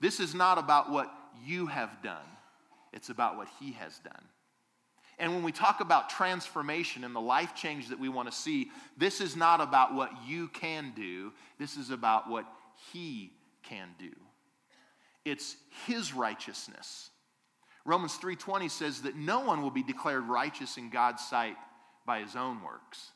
This 0.00 0.20
is 0.20 0.34
not 0.34 0.58
about 0.58 0.90
what 0.90 1.10
you 1.44 1.66
have 1.66 2.02
done, 2.02 2.26
it's 2.92 3.10
about 3.10 3.36
what 3.36 3.48
He 3.58 3.72
has 3.72 3.98
done. 3.98 4.24
And 5.18 5.34
when 5.34 5.42
we 5.42 5.52
talk 5.52 5.80
about 5.80 6.08
transformation 6.08 7.04
and 7.04 7.14
the 7.14 7.20
life 7.20 7.54
change 7.54 7.88
that 7.88 8.00
we 8.00 8.08
want 8.08 8.30
to 8.30 8.36
see, 8.36 8.70
this 8.96 9.20
is 9.20 9.36
not 9.36 9.60
about 9.60 9.94
what 9.94 10.10
you 10.26 10.48
can 10.48 10.92
do, 10.96 11.32
this 11.58 11.76
is 11.76 11.90
about 11.90 12.28
what 12.28 12.46
He 12.92 13.32
can 13.62 13.88
do. 13.98 14.12
It's 15.24 15.56
His 15.86 16.14
righteousness 16.14 17.10
Romans 17.84 18.18
3:20 18.18 18.70
says 18.70 19.02
that 19.02 19.16
no 19.16 19.40
one 19.40 19.62
will 19.62 19.70
be 19.70 19.82
declared 19.82 20.24
righteous 20.24 20.76
in 20.76 20.90
God's 20.90 21.26
sight 21.26 21.56
by 22.04 22.20
his 22.20 22.36
own 22.36 22.62
works. 22.62 23.12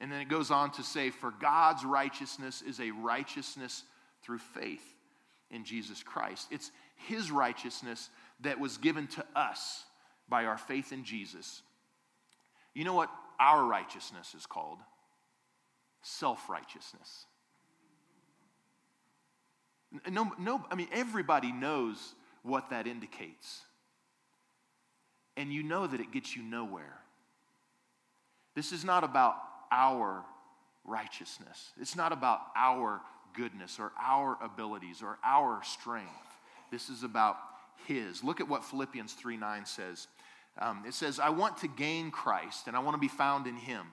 And 0.00 0.10
then 0.10 0.20
it 0.20 0.28
goes 0.28 0.50
on 0.50 0.70
to 0.72 0.82
say 0.82 1.10
for 1.10 1.30
God's 1.30 1.84
righteousness 1.84 2.62
is 2.62 2.80
a 2.80 2.90
righteousness 2.90 3.84
through 4.22 4.38
faith 4.38 4.95
in 5.50 5.64
Jesus 5.64 6.02
Christ. 6.02 6.48
It's 6.50 6.70
his 7.08 7.30
righteousness 7.30 8.10
that 8.40 8.58
was 8.58 8.78
given 8.78 9.06
to 9.08 9.24
us 9.34 9.84
by 10.28 10.44
our 10.44 10.58
faith 10.58 10.92
in 10.92 11.04
Jesus. 11.04 11.62
You 12.74 12.84
know 12.84 12.94
what 12.94 13.10
our 13.38 13.64
righteousness 13.64 14.34
is 14.34 14.46
called? 14.46 14.78
Self-righteousness. 16.02 17.26
No, 20.10 20.32
no, 20.38 20.64
I 20.70 20.74
mean, 20.74 20.88
everybody 20.92 21.52
knows 21.52 22.14
what 22.42 22.70
that 22.70 22.86
indicates. 22.86 23.62
And 25.36 25.52
you 25.52 25.62
know 25.62 25.86
that 25.86 26.00
it 26.00 26.12
gets 26.12 26.36
you 26.36 26.42
nowhere. 26.42 26.98
This 28.54 28.72
is 28.72 28.84
not 28.84 29.04
about 29.04 29.36
our 29.70 30.24
righteousness, 30.84 31.72
it's 31.80 31.96
not 31.96 32.12
about 32.12 32.40
our 32.56 33.00
goodness 33.36 33.78
or 33.78 33.92
our 34.02 34.38
abilities 34.42 35.02
or 35.02 35.18
our 35.24 35.62
strength. 35.62 36.10
This 36.70 36.88
is 36.88 37.02
about 37.02 37.36
His. 37.86 38.24
Look 38.24 38.40
at 38.40 38.48
what 38.48 38.64
Philippians 38.64 39.12
3 39.12 39.36
9 39.36 39.66
says. 39.66 40.08
Um, 40.58 40.84
it 40.86 40.94
says, 40.94 41.20
I 41.20 41.28
want 41.28 41.58
to 41.58 41.68
gain 41.68 42.10
Christ 42.10 42.66
and 42.66 42.74
I 42.74 42.80
want 42.80 42.94
to 42.94 43.00
be 43.00 43.08
found 43.08 43.46
in 43.46 43.56
Him, 43.56 43.86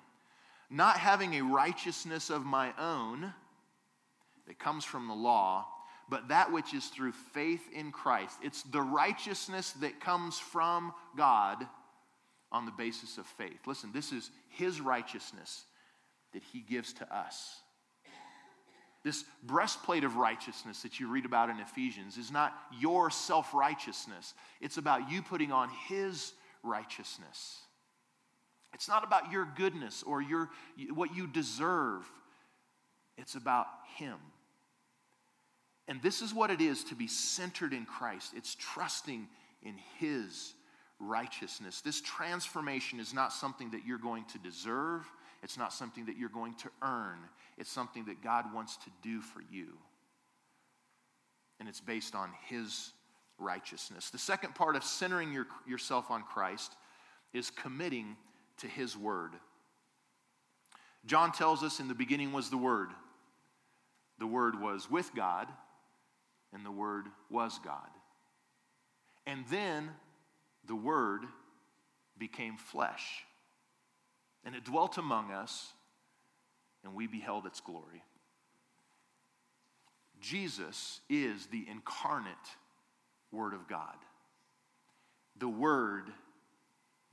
not 0.70 0.98
having 0.98 1.34
a 1.34 1.42
righteousness 1.42 2.30
of 2.30 2.46
my 2.46 2.74
own 2.80 3.34
that 4.48 4.60
comes 4.60 4.86
from 4.86 5.08
the 5.08 5.14
law 5.14 5.68
but 6.10 6.28
that 6.28 6.52
which 6.52 6.74
is 6.74 6.88
through 6.88 7.12
faith 7.12 7.64
in 7.74 7.92
Christ. 7.92 8.38
It's 8.44 8.64
the 8.64 8.82
righteousness 8.82 9.72
that 9.82 10.00
comes 10.00 10.38
from 10.38 10.94
God 11.18 11.66
on 12.52 12.66
the 12.66 12.72
basis 12.72 13.18
of 13.18 13.26
faith. 13.26 13.60
Listen, 13.66 13.92
this 13.92 14.12
is 14.12 14.30
His 14.50 14.80
righteousness 14.80 15.64
that 16.34 16.44
He 16.44 16.60
gives 16.60 16.94
to 16.94 17.16
us. 17.16 17.63
This 19.04 19.26
breastplate 19.44 20.06
of 20.06 20.16
righteousness 20.16 20.82
that 20.84 21.00
you 21.00 21.08
read 21.08 21.26
about 21.26 21.50
in 21.50 21.60
Ephesians 21.60 22.18
is 22.18 22.32
not 22.32 22.54
your 22.80 23.10
self 23.10 23.54
righteousness, 23.54 24.34
it's 24.62 24.78
about 24.78 25.12
you 25.12 25.22
putting 25.22 25.52
on 25.52 25.70
His 25.88 26.34
righteousness. 26.64 27.60
It's 28.74 28.88
not 28.88 29.04
about 29.04 29.32
your 29.32 29.48
goodness 29.56 30.04
or 30.04 30.22
your, 30.22 30.50
what 30.94 31.16
you 31.16 31.28
deserve. 31.28 32.04
it's 33.18 33.36
about 33.36 33.68
Him. 33.98 34.18
And 35.88 36.02
this 36.02 36.22
is 36.22 36.34
what 36.34 36.50
it 36.50 36.62
is 36.62 36.84
to 36.86 36.96
be 36.96 37.08
centered 37.08 37.74
in 37.74 37.86
Christ 37.86 38.34
it's 38.36 38.56
trusting 38.56 39.28
in 39.62 39.76
His 40.00 40.54
righteousness. 41.00 41.82
This 41.82 42.02
transformation 42.02 43.00
is 43.00 43.14
not 43.14 43.34
something 43.34 43.72
that 43.72 43.86
you're 43.86 43.98
going 43.98 44.26
to 44.32 44.40
deserve, 44.40 45.06
it's 45.44 45.58
not 45.58 45.74
something 45.74 46.06
that 46.06 46.18
you're 46.18 46.30
going 46.30 46.56
to 46.56 46.70
earn, 46.82 47.20
it's 47.58 47.72
something 47.72 48.06
that 48.06 48.24
God 48.24 48.54
wants 48.54 48.78
to 48.78 48.90
do 49.02 49.22
for 49.22 49.42
you. 49.52 49.78
And 51.60 51.70
it's 51.70 51.82
based 51.82 52.16
on 52.16 52.32
His 52.48 52.92
righteousness. 53.38 54.10
The 54.10 54.18
second 54.18 54.56
part 54.56 54.76
of 54.76 54.84
centering 54.84 55.34
your, 55.34 55.48
yourself 55.68 56.10
on 56.10 56.24
Christ 56.24 56.74
is 57.34 57.50
committing 57.50 58.16
to 58.58 58.68
His 58.68 58.98
Word. 58.98 59.32
John 61.06 61.32
tells 61.32 61.64
us 61.64 61.80
in 61.80 61.88
the 61.88 61.94
beginning 61.94 62.32
was 62.32 62.50
the 62.50 62.58
Word. 62.58 62.90
The 64.20 64.28
Word 64.28 64.60
was 64.60 64.90
with 64.90 65.14
God, 65.14 65.48
and 66.54 66.66
the 66.66 66.72
Word 66.72 67.08
was 67.30 67.60
God. 67.64 67.90
And 69.26 69.44
then 69.50 69.90
the 70.66 70.76
Word 70.76 71.24
became 72.18 72.56
flesh, 72.58 73.26
and 74.46 74.56
it 74.56 74.66
dwelt 74.66 74.98
among 74.98 75.32
us, 75.32 75.74
and 76.84 76.94
we 76.94 77.08
beheld 77.08 77.46
its 77.46 77.62
glory. 77.62 78.04
Jesus 80.20 81.02
is 81.10 81.48
the 81.48 81.66
incarnate 81.70 82.36
Word 83.32 83.54
of 83.54 83.68
God, 83.68 83.96
the 85.38 85.50
Word 85.50 86.06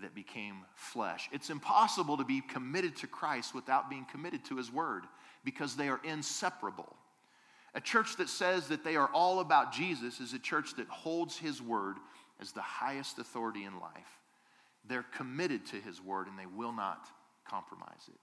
that 0.01 0.15
became 0.15 0.65
flesh. 0.75 1.29
It's 1.33 1.51
impossible 1.51 2.17
to 2.17 2.25
be 2.25 2.41
committed 2.41 2.97
to 2.97 3.07
Christ 3.07 3.55
without 3.55 3.91
being 3.91 4.07
committed 4.11 4.45
to 4.47 4.57
His 4.57 4.73
Word 4.73 5.05
because 5.45 5.77
they 5.77 5.89
are 5.89 6.01
inseparable. 6.05 6.97
A 7.75 7.81
church 7.81 8.17
that 8.17 8.29
says 8.29 8.69
that 8.69 8.85
they 8.85 8.97
are 8.97 9.11
all 9.13 9.41
about 9.41 9.73
Jesus 9.73 10.21
is 10.21 10.33
a 10.33 10.39
church 10.39 10.75
that 10.77 10.89
holds 10.89 11.37
His 11.37 11.61
Word 11.61 11.97
as 12.41 12.53
the 12.53 12.63
highest 12.63 13.19
authority 13.19 13.65
in 13.65 13.79
life. 13.79 14.19
They're 14.89 15.07
committed 15.17 15.67
to 15.67 15.77
His 15.77 16.01
Word 16.01 16.27
and 16.27 16.39
they 16.39 16.47
will 16.47 16.73
not 16.73 17.07
compromise 17.49 18.09
it. 18.09 18.21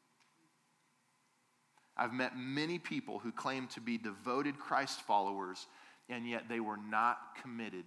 I've 1.95 2.13
met 2.13 2.38
many 2.38 2.77
people 2.77 3.19
who 3.19 3.32
claim 3.32 3.67
to 3.69 3.82
be 3.82 3.97
devoted 3.97 4.60
Christ 4.60 5.01
followers, 5.01 5.65
and 6.10 6.27
yet 6.27 6.47
they 6.47 6.60
were 6.60 6.77
not 6.77 7.17
committed 7.41 7.86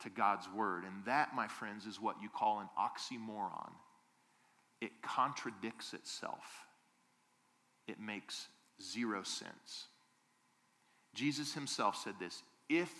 to 0.00 0.10
God's 0.10 0.46
word. 0.54 0.84
And 0.84 1.04
that, 1.06 1.34
my 1.34 1.48
friends, 1.48 1.86
is 1.86 2.00
what 2.00 2.16
you 2.20 2.28
call 2.28 2.60
an 2.60 2.68
oxymoron. 2.78 3.72
It 4.80 5.02
contradicts 5.02 5.94
itself, 5.94 6.66
it 7.88 7.98
makes 7.98 8.48
zero 8.82 9.22
sense. 9.22 9.86
Jesus 11.14 11.54
himself 11.54 11.96
said 11.96 12.14
this 12.20 12.42
If 12.68 12.90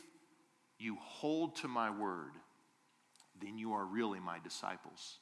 you 0.78 0.96
hold 1.00 1.56
to 1.56 1.68
my 1.68 1.90
word, 1.90 2.32
then 3.40 3.58
you 3.58 3.72
are 3.72 3.84
really 3.84 4.20
my 4.20 4.38
disciples. 4.42 5.18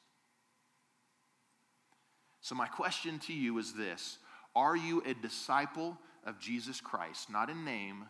So, 2.41 2.55
my 2.55 2.67
question 2.67 3.19
to 3.19 3.33
you 3.33 3.57
is 3.57 3.73
this 3.73 4.17
Are 4.55 4.75
you 4.75 5.01
a 5.05 5.13
disciple 5.13 5.97
of 6.25 6.39
Jesus 6.39 6.81
Christ? 6.81 7.29
Not 7.29 7.49
in 7.49 7.65
name, 7.65 8.05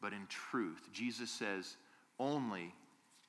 but 0.00 0.12
in 0.12 0.26
truth. 0.28 0.88
Jesus 0.92 1.30
says, 1.30 1.76
only 2.18 2.74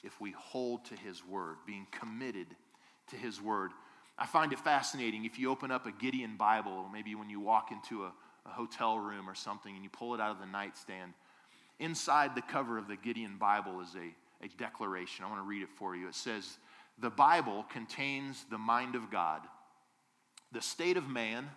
if 0.03 0.19
we 0.19 0.31
hold 0.31 0.85
to 0.85 0.95
his 0.95 1.25
word, 1.25 1.57
being 1.65 1.88
committed 1.91 2.47
to 3.09 3.15
his 3.15 3.41
word. 3.41 3.71
I 4.17 4.25
find 4.25 4.51
it 4.51 4.59
fascinating 4.59 5.25
if 5.25 5.39
you 5.39 5.49
open 5.49 5.71
up 5.71 5.85
a 5.85 5.91
Gideon 5.91 6.35
Bible, 6.38 6.85
maybe 6.91 7.15
when 7.15 7.29
you 7.29 7.39
walk 7.39 7.71
into 7.71 8.03
a, 8.03 8.12
a 8.45 8.49
hotel 8.49 8.97
room 8.97 9.29
or 9.29 9.35
something 9.35 9.73
and 9.73 9.83
you 9.83 9.89
pull 9.89 10.13
it 10.13 10.21
out 10.21 10.31
of 10.31 10.39
the 10.39 10.45
nightstand, 10.45 11.13
inside 11.79 12.35
the 12.35 12.41
cover 12.41 12.77
of 12.77 12.88
the 12.88 12.97
Gideon 12.97 13.38
Bible 13.38 13.81
is 13.81 13.95
a, 13.95 14.45
a 14.45 14.49
declaration. 14.57 15.25
I 15.25 15.29
want 15.29 15.39
to 15.39 15.47
read 15.47 15.63
it 15.63 15.69
for 15.75 15.95
you. 15.95 16.07
It 16.07 16.15
says, 16.15 16.57
The 16.99 17.09
Bible 17.09 17.65
contains 17.69 18.45
the 18.49 18.57
mind 18.57 18.95
of 18.95 19.09
God, 19.09 19.41
the 20.51 20.62
state 20.62 20.97
of 20.97 21.07
man, 21.07 21.49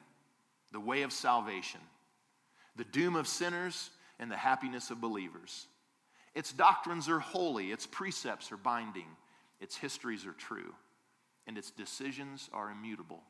the 0.72 0.80
way 0.80 1.02
of 1.02 1.12
salvation, 1.12 1.80
the 2.76 2.84
doom 2.84 3.16
of 3.16 3.28
sinners, 3.28 3.90
and 4.18 4.30
the 4.30 4.36
happiness 4.36 4.90
of 4.90 5.00
believers. 5.00 5.66
Its 6.34 6.52
doctrines 6.52 7.08
are 7.08 7.18
holy, 7.18 7.72
its 7.72 7.86
precepts 7.86 8.52
are 8.52 8.56
binding, 8.56 9.08
its 9.60 9.76
histories 9.76 10.26
are 10.26 10.32
true, 10.32 10.74
and 11.46 11.58
its 11.58 11.70
decisions 11.70 12.48
are 12.52 12.70
immutable. 12.70 13.22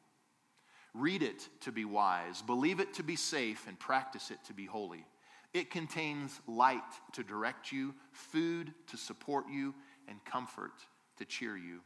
Read 0.94 1.22
it 1.22 1.48
to 1.62 1.72
be 1.72 1.84
wise, 1.84 2.42
believe 2.42 2.78
it 2.78 2.94
to 2.94 3.02
be 3.02 3.16
safe, 3.16 3.66
and 3.66 3.78
practice 3.78 4.30
it 4.30 4.38
to 4.46 4.52
be 4.52 4.66
holy. 4.66 5.06
It 5.54 5.70
contains 5.70 6.40
light 6.46 6.80
to 7.12 7.22
direct 7.22 7.72
you, 7.72 7.94
food 8.12 8.72
to 8.88 8.96
support 8.96 9.46
you, 9.50 9.74
and 10.08 10.22
comfort 10.24 10.72
to 11.18 11.24
cheer 11.24 11.56
you. 11.56 11.80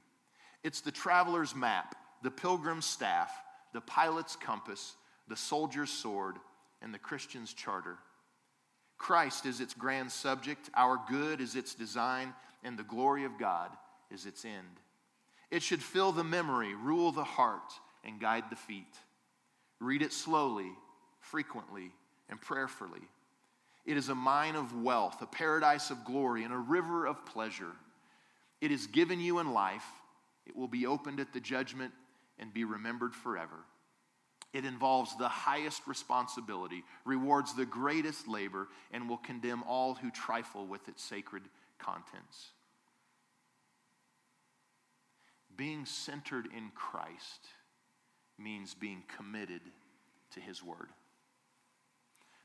It's 0.64 0.80
the 0.80 0.90
traveler's 0.90 1.54
map, 1.54 1.94
the 2.22 2.30
pilgrim's 2.30 2.86
staff, 2.86 3.30
the 3.72 3.81
pilot's 3.81 4.37
compass, 4.37 4.94
the 5.29 5.37
soldier's 5.37 5.90
sword, 5.90 6.37
and 6.83 6.92
the 6.92 6.98
Christian's 6.98 7.52
charter. 7.52 7.98
Christ 8.98 9.46
is 9.46 9.61
its 9.61 9.74
grand 9.74 10.11
subject, 10.11 10.70
our 10.74 11.00
good 11.09 11.40
is 11.40 11.55
its 11.55 11.74
design, 11.74 12.33
and 12.64 12.79
the 12.79 12.83
glory 12.83 13.24
of 13.24 13.38
God 13.38 13.70
is 14.11 14.26
its 14.26 14.44
end. 14.44 14.81
It 15.50 15.62
should 15.62 15.83
fill 15.83 16.12
the 16.12 16.24
memory, 16.24 16.74
rule 16.74 17.12
the 17.12 17.24
heart, 17.24 17.72
and 18.05 18.20
guide 18.20 18.44
the 18.50 18.57
feet. 18.57 18.94
Read 19.81 20.02
it 20.02 20.12
slowly, 20.12 20.70
frequently, 21.20 21.92
and 22.29 22.40
prayerfully. 22.40 23.02
It 23.85 23.96
is 23.96 24.09
a 24.09 24.14
mine 24.14 24.57
of 24.57 24.83
wealth, 24.83 25.22
a 25.22 25.26
paradise 25.26 25.90
of 25.90 26.05
glory, 26.05 26.42
and 26.44 26.52
a 26.52 26.59
river 26.59 27.07
of 27.07 27.24
pleasure. 27.26 27.72
It 28.61 28.72
is 28.72 28.87
given 28.87 29.20
you 29.20 29.38
in 29.38 29.52
life. 29.52 29.87
It 30.46 30.57
will 30.57 30.68
be 30.68 30.87
opened 30.87 31.20
at 31.20 31.33
the 31.33 31.40
judgment 31.40 31.92
and 32.38 32.53
be 32.53 32.64
remembered 32.64 33.14
forever. 33.14 33.64
It 34.53 34.64
involves 34.64 35.16
the 35.16 35.29
highest 35.29 35.87
responsibility, 35.87 36.85
rewards 37.05 37.55
the 37.55 37.66
greatest 37.66 38.27
labor, 38.27 38.68
and 38.90 39.09
will 39.09 39.18
condemn 39.18 39.62
all 39.64 39.94
who 39.94 40.11
trifle 40.11 40.66
with 40.66 40.88
its 40.88 41.03
sacred 41.03 41.42
contents. 41.79 42.53
Being 45.57 45.85
centered 45.85 46.46
in 46.57 46.70
Christ 46.75 47.49
means 48.38 48.75
being 48.75 49.03
committed 49.16 49.62
to 50.33 50.40
His 50.40 50.62
Word. 50.62 50.88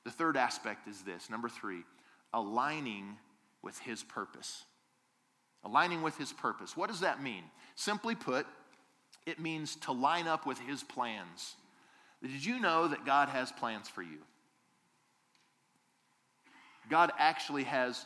The 0.03 0.11
third 0.11 0.37
aspect 0.37 0.87
is 0.87 1.01
this 1.03 1.29
number 1.29 1.49
three, 1.49 1.83
aligning 2.33 3.17
with 3.61 3.77
His 3.79 4.03
purpose. 4.03 4.63
Aligning 5.63 6.01
with 6.01 6.17
His 6.17 6.33
purpose. 6.33 6.75
What 6.75 6.89
does 6.89 7.01
that 7.01 7.21
mean? 7.21 7.43
Simply 7.75 8.15
put, 8.15 8.47
it 9.25 9.39
means 9.39 9.75
to 9.77 9.91
line 9.91 10.27
up 10.27 10.45
with 10.45 10.59
His 10.59 10.83
plans. 10.83 11.55
Did 12.21 12.45
you 12.45 12.59
know 12.59 12.87
that 12.87 13.05
God 13.05 13.29
has 13.29 13.51
plans 13.51 13.89
for 13.89 14.03
you? 14.03 14.19
God 16.89 17.11
actually 17.17 17.63
has 17.63 18.05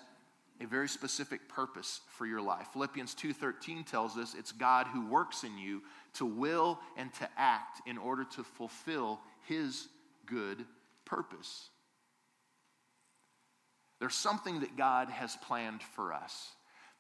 a 0.62 0.66
very 0.66 0.88
specific 0.88 1.50
purpose 1.50 2.02
for 2.18 2.26
your 2.26 2.42
life. 2.42 2.68
Philippians 2.72 3.14
2:13 3.16 3.84
tells 3.84 4.18
us 4.18 4.34
it's 4.34 4.52
God 4.52 4.88
who 4.88 5.06
works 5.06 5.44
in 5.44 5.58
you 5.58 5.84
to 6.14 6.26
will 6.26 6.80
and 6.96 7.14
to 7.16 7.30
act 7.38 7.82
in 7.86 7.98
order 7.98 8.24
to 8.24 8.44
fulfill 8.44 9.22
his 9.48 9.90
good 10.26 10.66
purpose. 11.04 11.70
There's 14.00 14.16
something 14.16 14.62
that 14.62 14.78
God 14.78 15.10
has 15.10 15.36
planned 15.38 15.82
for 15.82 16.14
us, 16.14 16.54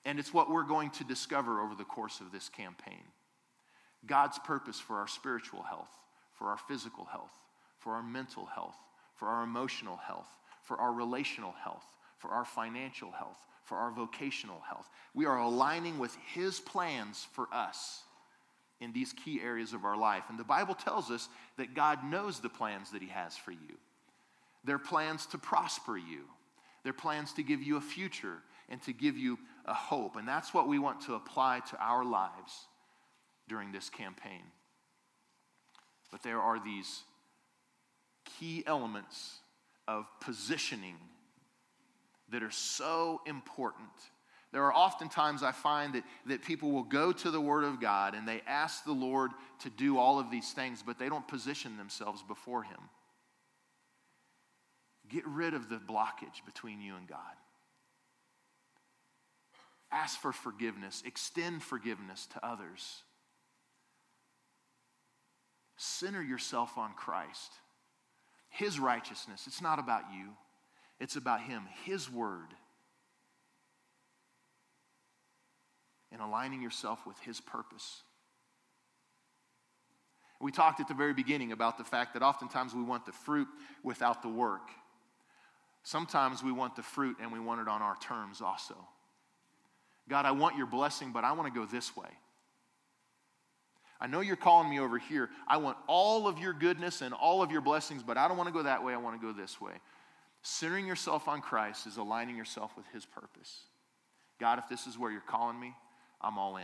and 0.03 0.19
it's 0.19 0.33
what 0.33 0.49
we're 0.49 0.63
going 0.63 0.89
to 0.91 1.03
discover 1.03 1.61
over 1.61 1.75
the 1.75 1.85
course 1.85 2.19
of 2.19 2.31
this 2.31 2.49
campaign. 2.49 3.03
God's 4.07 4.39
purpose 4.39 4.79
for 4.79 4.97
our 4.97 5.07
spiritual 5.07 5.63
health 5.63 5.89
for 6.35 6.49
our 6.49 6.57
physical 6.57 7.05
health, 7.05 7.31
for 7.79 7.93
our 7.93 8.03
mental 8.03 8.45
health, 8.45 8.75
for 9.15 9.27
our 9.27 9.43
emotional 9.43 9.97
health, 9.97 10.27
for 10.63 10.77
our 10.77 10.91
relational 10.91 11.53
health, 11.63 11.85
for 12.17 12.29
our 12.29 12.45
financial 12.45 13.11
health, 13.11 13.37
for 13.63 13.77
our 13.77 13.91
vocational 13.91 14.61
health. 14.67 14.87
We 15.13 15.25
are 15.25 15.37
aligning 15.37 15.97
with 15.97 16.15
His 16.33 16.59
plans 16.59 17.27
for 17.33 17.47
us 17.51 18.01
in 18.81 18.91
these 18.91 19.13
key 19.13 19.39
areas 19.41 19.73
of 19.73 19.85
our 19.85 19.97
life. 19.97 20.23
And 20.29 20.37
the 20.37 20.43
Bible 20.43 20.75
tells 20.75 21.09
us 21.09 21.29
that 21.57 21.73
God 21.73 22.03
knows 22.03 22.39
the 22.39 22.49
plans 22.49 22.91
that 22.91 23.01
He 23.01 23.07
has 23.07 23.37
for 23.37 23.51
you. 23.51 23.77
They're 24.65 24.77
plans 24.77 25.25
to 25.27 25.37
prosper 25.37 25.97
you, 25.97 26.23
they're 26.83 26.93
plans 26.93 27.33
to 27.33 27.43
give 27.43 27.63
you 27.63 27.77
a 27.77 27.81
future 27.81 28.37
and 28.67 28.81
to 28.83 28.93
give 28.93 29.15
you 29.17 29.37
a 29.65 29.73
hope. 29.73 30.15
And 30.15 30.27
that's 30.27 30.53
what 30.53 30.67
we 30.67 30.79
want 30.79 31.01
to 31.01 31.13
apply 31.13 31.61
to 31.69 31.77
our 31.77 32.03
lives 32.03 32.65
during 33.47 33.71
this 33.71 33.89
campaign. 33.89 34.41
But 36.11 36.23
there 36.23 36.39
are 36.39 36.63
these 36.63 37.03
key 38.39 38.63
elements 38.65 39.39
of 39.87 40.05
positioning 40.21 40.95
that 42.29 42.43
are 42.43 42.51
so 42.51 43.21
important. 43.25 43.89
There 44.51 44.63
are 44.63 44.73
oftentimes 44.73 45.43
I 45.43 45.51
find 45.51 45.93
that, 45.93 46.03
that 46.27 46.41
people 46.41 46.71
will 46.71 46.83
go 46.83 47.11
to 47.11 47.31
the 47.31 47.41
Word 47.41 47.63
of 47.65 47.81
God 47.81 48.15
and 48.15 48.27
they 48.27 48.41
ask 48.47 48.83
the 48.83 48.93
Lord 48.93 49.31
to 49.59 49.69
do 49.69 49.97
all 49.97 50.19
of 50.19 50.31
these 50.31 50.51
things, 50.53 50.81
but 50.85 50.97
they 50.97 51.09
don't 51.09 51.27
position 51.27 51.77
themselves 51.77 52.23
before 52.23 52.63
Him. 52.63 52.79
Get 55.09 55.27
rid 55.27 55.53
of 55.53 55.69
the 55.69 55.75
blockage 55.75 56.43
between 56.45 56.81
you 56.81 56.95
and 56.95 57.07
God. 57.07 57.19
Ask 59.91 60.19
for 60.19 60.31
forgiveness, 60.31 61.03
extend 61.05 61.61
forgiveness 61.61 62.27
to 62.33 62.45
others. 62.45 63.03
Center 65.77 66.21
yourself 66.21 66.77
on 66.77 66.93
Christ, 66.93 67.51
His 68.49 68.79
righteousness. 68.79 69.43
It's 69.47 69.61
not 69.61 69.79
about 69.79 70.03
you, 70.13 70.29
it's 70.99 71.15
about 71.15 71.41
Him, 71.41 71.63
His 71.83 72.09
word. 72.09 72.53
And 76.11 76.21
aligning 76.21 76.61
yourself 76.61 77.05
with 77.05 77.19
His 77.19 77.41
purpose. 77.41 78.03
We 80.39 80.51
talked 80.51 80.79
at 80.79 80.87
the 80.87 80.93
very 80.93 81.13
beginning 81.13 81.51
about 81.51 81.77
the 81.77 81.83
fact 81.83 82.13
that 82.13 82.21
oftentimes 82.21 82.73
we 82.73 82.83
want 82.83 83.05
the 83.05 83.11
fruit 83.11 83.47
without 83.83 84.21
the 84.21 84.29
work. 84.29 84.69
Sometimes 85.83 86.43
we 86.43 86.51
want 86.51 86.75
the 86.75 86.83
fruit 86.83 87.17
and 87.21 87.31
we 87.31 87.39
want 87.39 87.61
it 87.61 87.67
on 87.67 87.81
our 87.81 87.95
terms 87.97 88.41
also. 88.41 88.75
God, 90.09 90.25
I 90.25 90.31
want 90.31 90.57
your 90.57 90.67
blessing, 90.67 91.11
but 91.11 91.23
I 91.23 91.31
want 91.31 91.53
to 91.53 91.59
go 91.59 91.65
this 91.65 91.95
way. 91.95 92.09
I 93.99 94.07
know 94.07 94.19
you're 94.19 94.35
calling 94.35 94.69
me 94.69 94.79
over 94.79 94.97
here. 94.97 95.29
I 95.47 95.57
want 95.57 95.77
all 95.87 96.27
of 96.27 96.37
your 96.37 96.53
goodness 96.53 97.01
and 97.01 97.13
all 97.13 97.41
of 97.41 97.51
your 97.51 97.61
blessings, 97.61 98.03
but 98.03 98.17
I 98.17 98.27
don't 98.27 98.37
want 98.37 98.47
to 98.47 98.53
go 98.53 98.63
that 98.63 98.83
way. 98.83 98.93
I 98.93 98.97
want 98.97 99.19
to 99.19 99.25
go 99.25 99.31
this 99.31 99.61
way. 99.61 99.73
Centering 100.41 100.85
yourself 100.85 101.27
on 101.27 101.41
Christ 101.41 101.87
is 101.87 101.97
aligning 101.97 102.35
yourself 102.35 102.75
with 102.75 102.85
his 102.93 103.05
purpose. 103.05 103.61
God, 104.39 104.59
if 104.59 104.67
this 104.69 104.85
is 104.85 104.97
where 104.97 105.11
you're 105.11 105.21
calling 105.21 105.59
me, 105.59 105.73
I'm 106.21 106.37
all 106.37 106.57
in. 106.57 106.63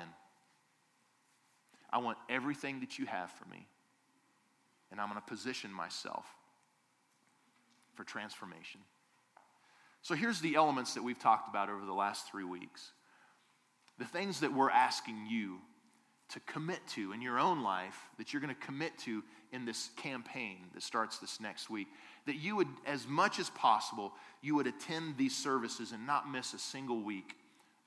I 1.89 1.99
want 1.99 2.17
everything 2.29 2.81
that 2.81 2.99
you 2.99 3.05
have 3.05 3.31
for 3.31 3.45
me. 3.45 3.67
And 4.91 4.99
I'm 4.99 5.09
going 5.09 5.21
to 5.21 5.27
position 5.27 5.71
myself 5.71 6.25
for 7.95 8.03
transformation. 8.03 8.81
So 10.01 10.15
here's 10.15 10.41
the 10.41 10.55
elements 10.55 10.95
that 10.95 11.03
we've 11.03 11.19
talked 11.19 11.47
about 11.47 11.69
over 11.69 11.85
the 11.85 11.93
last 11.93 12.29
three 12.29 12.43
weeks. 12.43 12.91
The 13.99 14.05
things 14.05 14.39
that 14.41 14.53
we're 14.53 14.69
asking 14.69 15.27
you 15.29 15.59
to 16.31 16.39
commit 16.41 16.79
to 16.87 17.11
in 17.11 17.21
your 17.21 17.39
own 17.39 17.61
life, 17.61 17.97
that 18.17 18.31
you're 18.31 18.41
going 18.41 18.53
to 18.53 18.65
commit 18.65 18.97
to 18.99 19.23
in 19.51 19.65
this 19.65 19.89
campaign 19.97 20.57
that 20.73 20.83
starts 20.83 21.17
this 21.19 21.39
next 21.39 21.69
week. 21.69 21.87
That 22.25 22.37
you 22.37 22.55
would, 22.55 22.67
as 22.85 23.07
much 23.07 23.39
as 23.39 23.49
possible, 23.49 24.13
you 24.41 24.55
would 24.55 24.67
attend 24.67 25.17
these 25.17 25.35
services 25.35 25.91
and 25.91 26.07
not 26.07 26.31
miss 26.31 26.53
a 26.53 26.59
single 26.59 27.03
week 27.03 27.35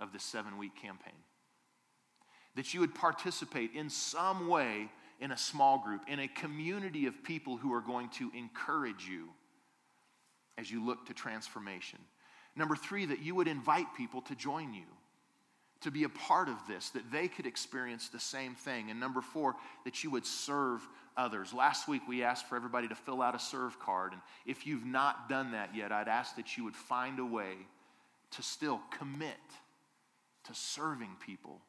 of 0.01 0.13
this 0.13 0.23
seven 0.23 0.59
week 0.59 0.77
campaign. 0.77 1.15
That 2.57 2.75
you 2.75 2.81
would 2.81 2.95
participate 2.95 3.73
in 3.75 3.89
some 3.91 4.49
way 4.49 4.91
in 5.21 5.33
a 5.33 5.37
small 5.39 5.79
group, 5.79 6.03
in 6.09 6.21
a 6.21 6.29
community 6.29 7.07
of 7.07 7.25
people 7.25 7.57
who 7.57 7.73
are 7.73 7.81
going 7.81 8.11
to 8.11 8.31
encourage 8.37 9.07
you 9.09 9.29
as 10.59 10.71
you 10.71 10.85
look 10.85 11.07
to 11.07 11.15
transformation. 11.15 11.99
Number 12.57 12.77
three, 12.77 13.07
that 13.07 13.21
you 13.21 13.35
would 13.35 13.49
invite 13.49 13.87
people 13.97 14.21
to 14.23 14.35
join 14.35 14.75
you, 14.75 14.85
to 15.85 15.91
be 15.91 16.05
a 16.05 16.09
part 16.09 16.49
of 16.49 16.57
this, 16.67 16.91
that 16.91 17.13
they 17.13 17.29
could 17.29 17.47
experience 17.47 18.09
the 18.09 18.19
same 18.19 18.55
thing. 18.55 18.91
And 18.91 18.99
number 18.99 19.21
four, 19.21 19.55
that 19.85 20.03
you 20.03 20.11
would 20.11 20.27
serve 20.27 20.87
others. 21.17 21.53
Last 21.53 21.89
week, 21.89 22.03
we 22.09 22.23
asked 22.23 22.49
for 22.49 22.57
everybody 22.57 22.89
to 22.89 22.95
fill 22.95 23.23
out 23.23 23.35
a 23.35 23.39
serve 23.39 23.79
card. 23.79 24.13
And 24.13 24.21
if 24.47 24.67
you've 24.67 24.87
not 24.87 25.29
done 25.29 25.53
that 25.53 25.75
yet, 25.75 25.93
I'd 25.93 26.09
ask 26.09 26.37
that 26.37 26.57
you 26.57 26.65
would 26.65 26.75
find 26.75 27.19
a 27.19 27.25
way 27.25 27.53
to 28.33 28.43
still 28.43 28.81
commit 28.99 29.37
to 30.45 30.55
serving 30.55 31.17
people 31.25 31.61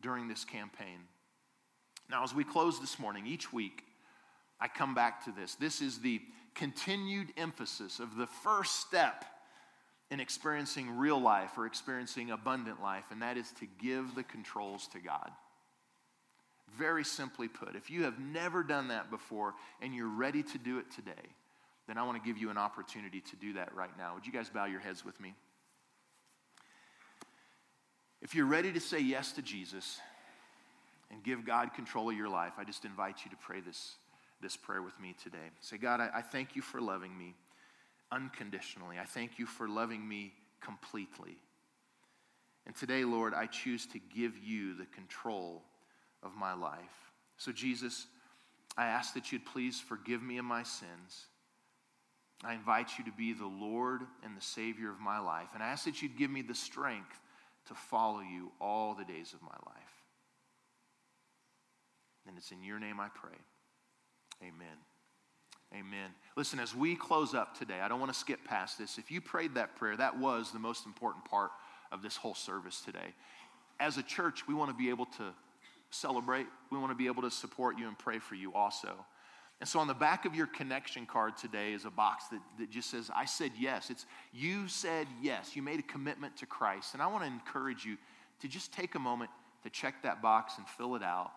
during 0.00 0.26
this 0.26 0.44
campaign. 0.44 1.00
Now, 2.10 2.24
as 2.24 2.34
we 2.34 2.44
close 2.44 2.80
this 2.80 2.98
morning, 2.98 3.26
each 3.26 3.52
week, 3.52 3.84
I 4.58 4.68
come 4.68 4.94
back 4.94 5.24
to 5.26 5.32
this. 5.32 5.54
This 5.54 5.82
is 5.82 5.98
the 5.98 6.20
continued 6.54 7.28
emphasis 7.36 8.00
of 8.00 8.16
the 8.16 8.26
first 8.26 8.80
step 8.80 9.24
in 10.10 10.20
experiencing 10.20 10.96
real 10.96 11.20
life 11.20 11.52
or 11.56 11.66
experiencing 11.66 12.30
abundant 12.30 12.82
life, 12.82 13.04
and 13.10 13.22
that 13.22 13.36
is 13.36 13.50
to 13.52 13.66
give 13.80 14.14
the 14.14 14.22
controls 14.22 14.86
to 14.88 14.98
God. 14.98 15.30
Very 16.76 17.04
simply 17.04 17.48
put, 17.48 17.76
if 17.76 17.90
you 17.90 18.04
have 18.04 18.18
never 18.18 18.62
done 18.62 18.88
that 18.88 19.10
before 19.10 19.54
and 19.80 19.94
you're 19.94 20.08
ready 20.08 20.42
to 20.42 20.58
do 20.58 20.78
it 20.78 20.90
today, 20.90 21.12
then 21.86 21.98
I 21.98 22.02
want 22.02 22.22
to 22.22 22.26
give 22.26 22.38
you 22.38 22.50
an 22.50 22.58
opportunity 22.58 23.20
to 23.20 23.36
do 23.36 23.52
that 23.54 23.74
right 23.74 23.96
now. 23.96 24.14
Would 24.14 24.26
you 24.26 24.32
guys 24.32 24.48
bow 24.48 24.64
your 24.64 24.80
heads 24.80 25.04
with 25.04 25.20
me? 25.20 25.34
If 28.22 28.34
you're 28.34 28.46
ready 28.46 28.72
to 28.72 28.80
say 28.80 29.00
yes 29.00 29.32
to 29.32 29.42
Jesus 29.42 29.98
and 31.10 31.22
give 31.22 31.44
God 31.44 31.74
control 31.74 32.10
of 32.10 32.16
your 32.16 32.28
life, 32.28 32.54
I 32.58 32.64
just 32.64 32.84
invite 32.84 33.24
you 33.24 33.30
to 33.30 33.36
pray 33.36 33.60
this 33.60 33.96
this 34.44 34.56
prayer 34.56 34.82
with 34.82 34.98
me 35.00 35.14
today. 35.22 35.50
Say, 35.60 35.78
God, 35.78 36.00
I, 36.00 36.10
I 36.16 36.20
thank 36.20 36.54
you 36.54 36.62
for 36.62 36.80
loving 36.80 37.16
me 37.16 37.34
unconditionally. 38.12 38.98
I 38.98 39.04
thank 39.04 39.38
you 39.38 39.46
for 39.46 39.68
loving 39.68 40.06
me 40.06 40.32
completely. 40.60 41.36
And 42.66 42.74
today, 42.74 43.04
Lord, 43.04 43.34
I 43.34 43.46
choose 43.46 43.86
to 43.86 43.98
give 43.98 44.38
you 44.38 44.74
the 44.74 44.86
control 44.86 45.62
of 46.22 46.34
my 46.34 46.54
life. 46.54 47.12
So, 47.36 47.52
Jesus, 47.52 48.06
I 48.76 48.86
ask 48.86 49.14
that 49.14 49.32
you'd 49.32 49.44
please 49.44 49.80
forgive 49.80 50.22
me 50.22 50.38
of 50.38 50.44
my 50.44 50.62
sins. 50.62 51.26
I 52.42 52.54
invite 52.54 52.98
you 52.98 53.04
to 53.04 53.12
be 53.12 53.32
the 53.32 53.46
Lord 53.46 54.02
and 54.24 54.36
the 54.36 54.42
Savior 54.42 54.90
of 54.90 55.00
my 55.00 55.18
life. 55.18 55.48
And 55.54 55.62
I 55.62 55.68
ask 55.68 55.84
that 55.84 56.02
you'd 56.02 56.16
give 56.16 56.30
me 56.30 56.42
the 56.42 56.54
strength 56.54 57.20
to 57.68 57.74
follow 57.74 58.20
you 58.20 58.52
all 58.60 58.94
the 58.94 59.04
days 59.04 59.32
of 59.32 59.42
my 59.42 59.56
life. 59.66 59.84
And 62.26 62.36
it's 62.36 62.50
in 62.50 62.62
your 62.62 62.78
name 62.78 63.00
I 63.00 63.08
pray. 63.14 63.38
Amen. 64.42 64.76
Amen. 65.72 66.10
Listen, 66.36 66.58
as 66.58 66.74
we 66.74 66.96
close 66.96 67.32
up 67.32 67.56
today, 67.56 67.80
I 67.80 67.88
don't 67.88 68.00
want 68.00 68.12
to 68.12 68.18
skip 68.18 68.44
past 68.44 68.76
this. 68.76 68.98
If 68.98 69.10
you 69.10 69.20
prayed 69.20 69.54
that 69.54 69.76
prayer, 69.76 69.96
that 69.96 70.18
was 70.18 70.50
the 70.50 70.58
most 70.58 70.84
important 70.84 71.24
part 71.24 71.50
of 71.92 72.02
this 72.02 72.16
whole 72.16 72.34
service 72.34 72.80
today. 72.80 73.14
As 73.78 73.98
a 73.98 74.02
church, 74.02 74.48
we 74.48 74.54
want 74.54 74.70
to 74.70 74.76
be 74.76 74.90
able 74.90 75.06
to 75.06 75.32
celebrate, 75.90 76.46
we 76.72 76.78
want 76.78 76.90
to 76.90 76.96
be 76.96 77.06
able 77.06 77.22
to 77.22 77.30
support 77.30 77.78
you 77.78 77.86
and 77.86 77.96
pray 77.96 78.18
for 78.18 78.34
you 78.34 78.52
also. 78.52 79.06
And 79.60 79.68
so 79.68 79.78
on 79.78 79.86
the 79.86 79.94
back 79.94 80.26
of 80.26 80.34
your 80.34 80.48
connection 80.48 81.06
card 81.06 81.36
today 81.36 81.72
is 81.72 81.84
a 81.84 81.90
box 81.90 82.26
that, 82.28 82.40
that 82.58 82.70
just 82.70 82.90
says, 82.90 83.10
I 83.14 83.24
said 83.24 83.52
yes. 83.58 83.88
It's 83.88 84.04
you 84.32 84.66
said 84.66 85.06
yes. 85.22 85.54
You 85.54 85.62
made 85.62 85.78
a 85.78 85.84
commitment 85.84 86.36
to 86.38 86.46
Christ. 86.46 86.94
And 86.94 87.02
I 87.02 87.06
want 87.06 87.22
to 87.22 87.28
encourage 87.28 87.84
you 87.84 87.96
to 88.40 88.48
just 88.48 88.72
take 88.72 88.96
a 88.96 88.98
moment 88.98 89.30
to 89.62 89.70
check 89.70 90.02
that 90.02 90.20
box 90.20 90.54
and 90.58 90.68
fill 90.68 90.96
it 90.96 91.02
out 91.02 91.30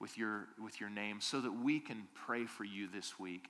with 0.00 0.16
your, 0.16 0.46
with 0.62 0.80
your 0.80 0.88
name 0.88 1.20
so 1.20 1.40
that 1.40 1.50
we 1.50 1.80
can 1.80 2.04
pray 2.14 2.46
for 2.46 2.64
you 2.64 2.88
this 2.92 3.18
week. 3.18 3.48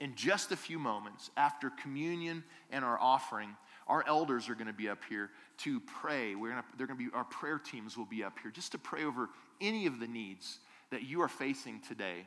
In 0.00 0.14
just 0.14 0.52
a 0.52 0.56
few 0.56 0.78
moments, 0.78 1.30
after 1.36 1.70
communion 1.70 2.44
and 2.70 2.84
our 2.84 2.98
offering, 3.00 3.56
our 3.86 4.04
elders 4.06 4.48
are 4.48 4.54
going 4.54 4.66
to 4.66 4.72
be 4.72 4.88
up 4.88 5.02
here 5.08 5.30
to 5.58 5.80
pray. 5.80 6.34
We're 6.34 6.50
going 6.50 6.62
to, 6.62 6.68
they're 6.76 6.86
going 6.86 6.98
to 6.98 7.10
be, 7.10 7.14
our 7.14 7.24
prayer 7.24 7.58
teams 7.58 7.96
will 7.96 8.04
be 8.04 8.22
up 8.22 8.38
here 8.42 8.50
just 8.50 8.72
to 8.72 8.78
pray 8.78 9.04
over 9.04 9.30
any 9.60 9.86
of 9.86 9.98
the 9.98 10.06
needs 10.06 10.58
that 10.90 11.02
you 11.02 11.22
are 11.22 11.28
facing 11.28 11.80
today. 11.80 12.26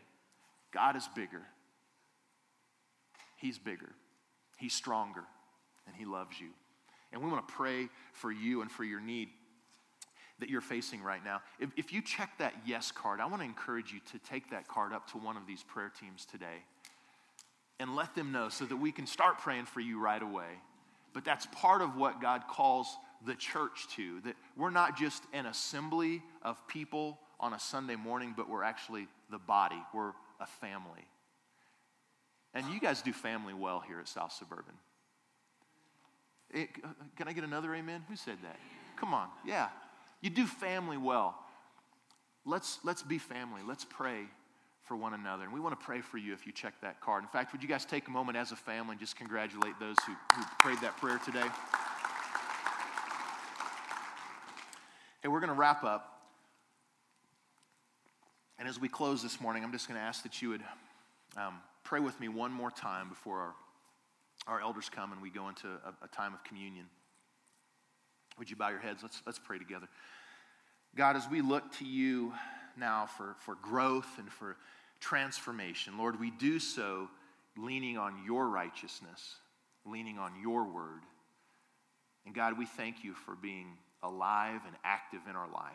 God 0.71 0.95
is 0.95 1.07
bigger. 1.15 1.43
He's 3.37 3.59
bigger. 3.59 3.89
He's 4.57 4.73
stronger. 4.73 5.23
And 5.85 5.95
He 5.95 6.05
loves 6.05 6.39
you. 6.39 6.49
And 7.11 7.21
we 7.23 7.29
want 7.29 7.47
to 7.47 7.53
pray 7.53 7.89
for 8.13 8.31
you 8.31 8.61
and 8.61 8.71
for 8.71 8.83
your 8.83 8.99
need 8.99 9.29
that 10.39 10.49
you're 10.49 10.61
facing 10.61 11.03
right 11.03 11.23
now. 11.23 11.41
If, 11.59 11.69
if 11.75 11.93
you 11.93 12.01
check 12.01 12.31
that 12.39 12.53
yes 12.65 12.91
card, 12.91 13.19
I 13.19 13.25
want 13.25 13.41
to 13.41 13.45
encourage 13.45 13.91
you 13.91 13.99
to 14.11 14.19
take 14.19 14.49
that 14.51 14.67
card 14.67 14.93
up 14.93 15.09
to 15.11 15.17
one 15.17 15.37
of 15.37 15.45
these 15.45 15.63
prayer 15.63 15.91
teams 15.99 16.25
today 16.25 16.63
and 17.79 17.95
let 17.95 18.13
them 18.15 18.31
know 18.31 18.49
so 18.49 18.65
that 18.65 18.77
we 18.77 18.91
can 18.91 19.07
start 19.07 19.39
praying 19.39 19.65
for 19.65 19.79
you 19.79 19.99
right 19.99 20.21
away. 20.21 20.59
But 21.13 21.25
that's 21.25 21.47
part 21.47 21.81
of 21.81 21.95
what 21.95 22.21
God 22.21 22.43
calls 22.47 22.97
the 23.25 23.35
church 23.35 23.87
to, 23.95 24.21
that 24.21 24.35
we're 24.55 24.69
not 24.69 24.97
just 24.97 25.23
an 25.33 25.45
assembly 25.45 26.21
of 26.41 26.65
people 26.67 27.19
on 27.39 27.53
a 27.53 27.59
Sunday 27.59 27.95
morning, 27.95 28.33
but 28.35 28.49
we're 28.49 28.63
actually 28.63 29.07
the 29.29 29.39
body. 29.39 29.81
We're 29.93 30.13
a 30.39 30.45
family. 30.61 31.07
And 32.53 32.65
you 32.73 32.79
guys 32.79 33.01
do 33.01 33.13
family 33.13 33.53
well 33.53 33.83
here 33.85 33.99
at 33.99 34.07
South 34.07 34.33
Suburban. 34.33 34.73
Eh, 36.53 36.61
it, 36.61 36.69
uh, 36.83 36.87
can 37.15 37.27
I 37.27 37.33
get 37.33 37.43
another 37.43 37.73
amen? 37.75 38.03
Who 38.09 38.15
said 38.15 38.37
that? 38.43 38.57
Come 38.95 39.13
on. 39.13 39.27
Yeah. 39.45 39.69
You 40.21 40.29
do 40.29 40.45
family 40.45 40.97
well. 40.97 41.37
Let's, 42.45 42.79
let's 42.83 43.03
be 43.03 43.17
family. 43.17 43.61
Let's 43.65 43.85
pray 43.85 44.25
for 44.89 44.97
one 44.97 45.13
another. 45.13 45.43
And 45.43 45.53
we 45.53 45.59
want 45.59 45.79
to 45.79 45.85
pray 45.85 46.01
for 46.01 46.17
you 46.17 46.33
if 46.33 46.47
you 46.47 46.51
check 46.51 46.73
that 46.81 46.99
card. 46.99 47.23
In 47.23 47.29
fact, 47.29 47.51
would 47.51 47.61
you 47.61 47.69
guys 47.69 47.85
take 47.85 48.07
a 48.07 48.11
moment 48.11 48.35
as 48.39 48.51
a 48.51 48.55
family 48.55 48.93
and 48.93 48.99
just 48.99 49.15
congratulate 49.15 49.79
those 49.79 49.95
who, 50.05 50.13
who 50.35 50.43
prayed 50.59 50.79
that 50.81 50.97
prayer 50.97 51.19
today? 51.23 51.45
And 55.23 55.31
we're 55.31 55.41
going 55.41 55.51
to 55.51 55.55
wrap 55.55 55.83
up. 55.83 56.23
And 58.57 58.67
as 58.67 58.79
we 58.79 58.89
close 58.89 59.21
this 59.21 59.39
morning, 59.39 59.63
I'm 59.63 59.71
just 59.71 59.87
going 59.87 59.99
to 59.99 60.03
ask 60.03 60.23
that 60.23 60.41
you 60.41 60.49
would 60.49 60.63
um, 61.37 61.59
pray 61.83 61.99
with 61.99 62.19
me 62.19 62.27
one 62.27 62.51
more 62.51 62.71
time 62.71 63.09
before 63.09 63.37
our, 63.37 63.53
our 64.47 64.59
elders 64.59 64.89
come 64.89 65.11
and 65.11 65.21
we 65.21 65.29
go 65.29 65.49
into 65.49 65.67
a, 65.67 65.93
a 66.03 66.07
time 66.07 66.33
of 66.33 66.43
communion. 66.43 66.85
Would 68.39 68.49
you 68.49 68.55
bow 68.55 68.69
your 68.69 68.79
heads? 68.79 69.03
Let's, 69.03 69.21
let's 69.27 69.39
pray 69.39 69.59
together. 69.59 69.87
God, 70.95 71.15
as 71.15 71.29
we 71.29 71.41
look 71.41 71.71
to 71.77 71.85
you 71.85 72.33
now 72.75 73.05
for, 73.05 73.35
for 73.45 73.53
growth 73.61 74.17
and 74.17 74.31
for 74.31 74.57
transformation, 74.99 75.97
Lord, 75.97 76.19
we 76.19 76.31
do 76.31 76.59
so 76.59 77.09
leaning 77.57 77.97
on 77.97 78.23
your 78.25 78.47
righteousness. 78.47 79.35
leaning 79.85 80.19
on 80.19 80.33
your 80.41 80.63
word. 80.65 81.01
And 82.25 82.35
God, 82.35 82.57
we 82.57 82.65
thank 82.65 83.03
you 83.03 83.13
for 83.13 83.35
being 83.35 83.77
alive 84.03 84.61
and 84.65 84.75
active 84.83 85.21
in 85.29 85.35
our 85.35 85.49
life. 85.49 85.73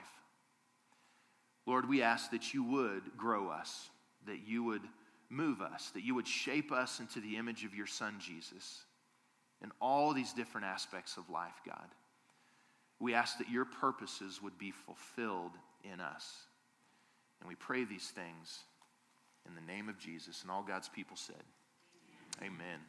Lord, 1.66 1.88
we 1.88 2.02
ask 2.02 2.30
that 2.30 2.52
you 2.52 2.62
would 2.64 3.16
grow 3.16 3.48
us, 3.48 3.88
that 4.26 4.46
you 4.46 4.62
would 4.64 4.82
move 5.30 5.60
us, 5.60 5.90
that 5.94 6.04
you 6.04 6.14
would 6.14 6.28
shape 6.28 6.70
us 6.70 7.00
into 7.00 7.20
the 7.20 7.36
image 7.36 7.64
of 7.64 7.74
your 7.74 7.86
Son, 7.86 8.16
Jesus, 8.20 8.84
in 9.62 9.72
all 9.80 10.12
these 10.12 10.32
different 10.32 10.66
aspects 10.66 11.16
of 11.16 11.28
life, 11.30 11.60
God. 11.66 11.88
We 13.00 13.14
ask 13.14 13.38
that 13.38 13.50
your 13.50 13.64
purposes 13.64 14.40
would 14.42 14.58
be 14.58 14.70
fulfilled 14.70 15.52
in 15.82 16.00
us. 16.00 16.30
And 17.40 17.48
we 17.48 17.54
pray 17.56 17.84
these 17.84 18.08
things 18.08 18.60
in 19.48 19.54
the 19.54 19.72
name 19.72 19.88
of 19.88 19.98
Jesus. 19.98 20.42
And 20.42 20.50
all 20.50 20.62
God's 20.62 20.88
people 20.88 21.16
said, 21.16 21.42
Amen. 22.42 22.80